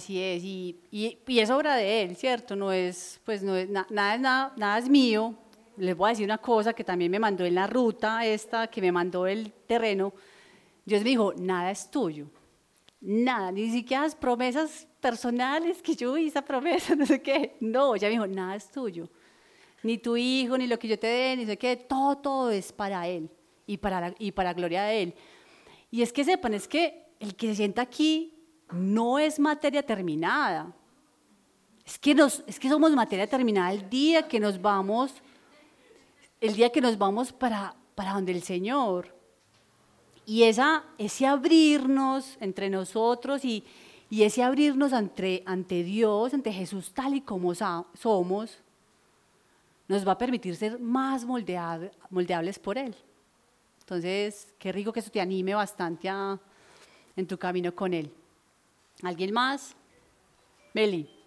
[0.00, 2.56] Así es, y, y, es obra de él, ¿cierto?
[2.56, 3.86] No es, pues no es, nada,
[4.16, 5.34] nada, nada es mío.
[5.76, 8.80] Les voy a decir una cosa que también me mandó en la ruta esta, que
[8.80, 10.14] me mandó el terreno.
[10.86, 12.30] Dios me dijo, nada es tuyo,
[13.02, 17.58] nada, ni siquiera las promesas personales que yo hice promesa, no sé qué.
[17.60, 19.06] No, ya me dijo, nada es tuyo.
[19.82, 22.72] Ni tu hijo, ni lo que yo te dé, ni sé qué, todo, todo es
[22.72, 23.28] para él
[23.66, 25.14] y para, la, y para gloria de él.
[25.90, 28.39] Y es que sepan, es que el que se sienta aquí
[28.72, 30.72] no es materia terminada.
[31.84, 35.12] Es que, nos, es que somos materia terminada el día que nos vamos,
[36.40, 39.14] el día que nos vamos para, para donde el Señor.
[40.24, 43.64] Y esa, ese abrirnos entre nosotros y,
[44.08, 48.58] y ese abrirnos ante, ante Dios, ante Jesús tal y como somos,
[49.88, 52.94] nos va a permitir ser más moldeables por Él.
[53.80, 58.12] Entonces, qué rico que eso te anime bastante en tu camino con Él.
[59.02, 59.74] ¿Alguien más?
[60.74, 61.20] Meli.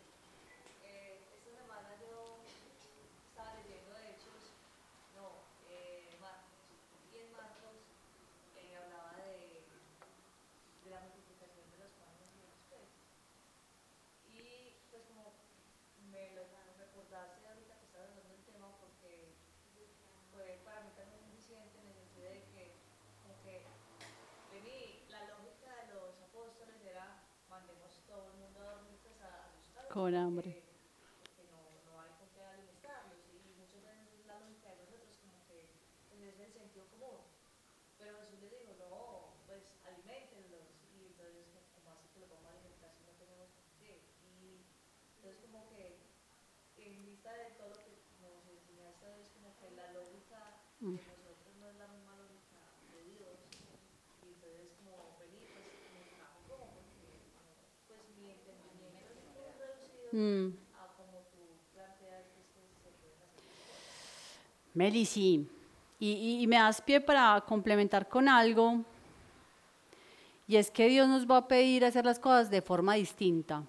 [29.93, 30.57] Con hambre.
[31.37, 33.21] Que no, no hay con qué alimentarlos.
[33.29, 35.69] Y muchas veces la lógica de nosotros como que
[36.09, 37.21] pues, es el sentido común.
[38.01, 40.65] Pero Jesús le dijo, no, pues alimentenlos.
[40.97, 41.45] Y entonces,
[41.77, 44.01] como así que lo vamos a alimentar si no tenemos qué?
[44.33, 44.65] Y
[45.33, 45.97] entonces como que
[46.77, 50.93] en vista de todo lo que nos enseñaste es como que la lógica de mm.
[50.93, 52.61] nosotros no es la misma lógica
[52.93, 53.39] de Dios.
[54.21, 56.05] Y entonces como venir, pues me
[56.45, 57.17] como porque
[57.87, 59.13] pues mi entendimiento
[60.13, 60.53] Mm.
[64.75, 65.47] Meli, sí.
[65.99, 68.83] Y, me das pie para complementar con algo.
[70.47, 73.63] Y es que Dios nos va a pedir hacer las cosas de forma distinta,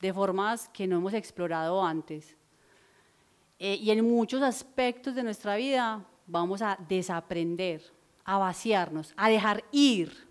[0.00, 2.36] de formas que no hemos explorado antes.
[3.58, 7.82] Eh, y en muchos aspectos de nuestra vida vamos a desaprender,
[8.24, 10.28] a vaciarnos, a dejar ir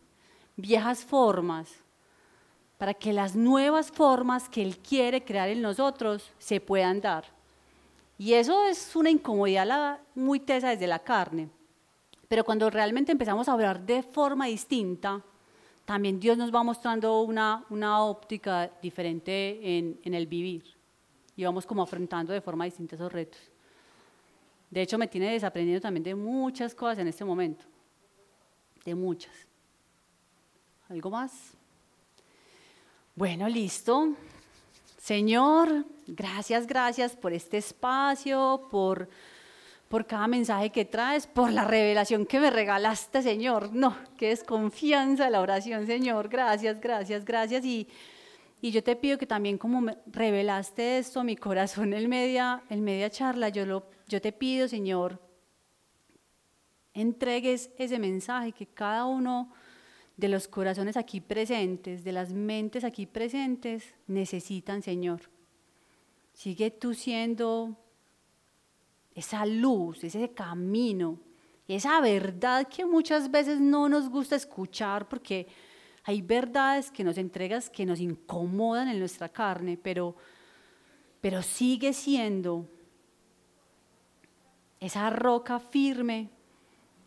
[0.55, 1.69] viejas formas
[2.77, 7.25] para que las nuevas formas que Él quiere crear en nosotros se puedan dar.
[8.17, 11.49] Y eso es una incomodidad muy tesa desde la carne.
[12.27, 15.23] Pero cuando realmente empezamos a hablar de forma distinta,
[15.89, 20.63] también Dios nos va mostrando una, una óptica diferente en, en el vivir.
[21.35, 23.41] Y vamos como afrontando de forma distinta esos retos.
[24.69, 27.65] De hecho, me tiene desaprendiendo también de muchas cosas en este momento.
[28.85, 29.33] De muchas.
[30.89, 31.53] ¿Algo más?
[33.15, 34.09] Bueno, listo.
[34.99, 39.09] Señor, gracias, gracias por este espacio, por,
[39.89, 43.73] por cada mensaje que traes, por la revelación que me regalaste, Señor.
[43.73, 46.29] No, qué desconfianza la oración, Señor.
[46.29, 47.65] Gracias, gracias, gracias.
[47.65, 47.87] Y,
[48.61, 52.83] y yo te pido que también como me revelaste esto mi corazón en media, en
[52.83, 55.19] media charla, yo, lo, yo te pido, Señor,
[56.93, 59.51] entregues ese mensaje que cada uno
[60.17, 65.21] de los corazones aquí presentes, de las mentes aquí presentes, necesitan, Señor.
[66.33, 67.75] Sigue tú siendo
[69.19, 71.19] esa luz, ese camino,
[71.67, 75.47] esa verdad que muchas veces no nos gusta escuchar porque
[76.05, 80.15] hay verdades que nos entregas que nos incomodan en nuestra carne, pero,
[81.21, 82.67] pero sigue siendo
[84.79, 86.29] esa roca firme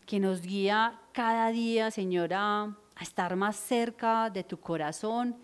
[0.05, 2.63] que nos guía cada día, Señora,
[2.95, 5.35] a estar más cerca de tu corazón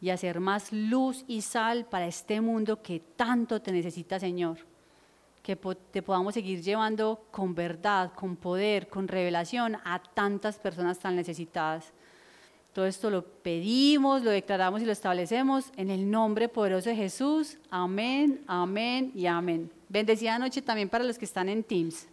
[0.00, 4.73] y a ser más luz y sal para este mundo que tanto te necesita, Señor.
[5.44, 5.54] Que
[5.92, 11.92] te podamos seguir llevando con verdad, con poder, con revelación a tantas personas tan necesitadas.
[12.72, 17.58] Todo esto lo pedimos, lo declaramos y lo establecemos en el nombre poderoso de Jesús.
[17.70, 19.70] Amén, amén y amén.
[19.88, 22.08] Bendecida noche también para los que están en Teams.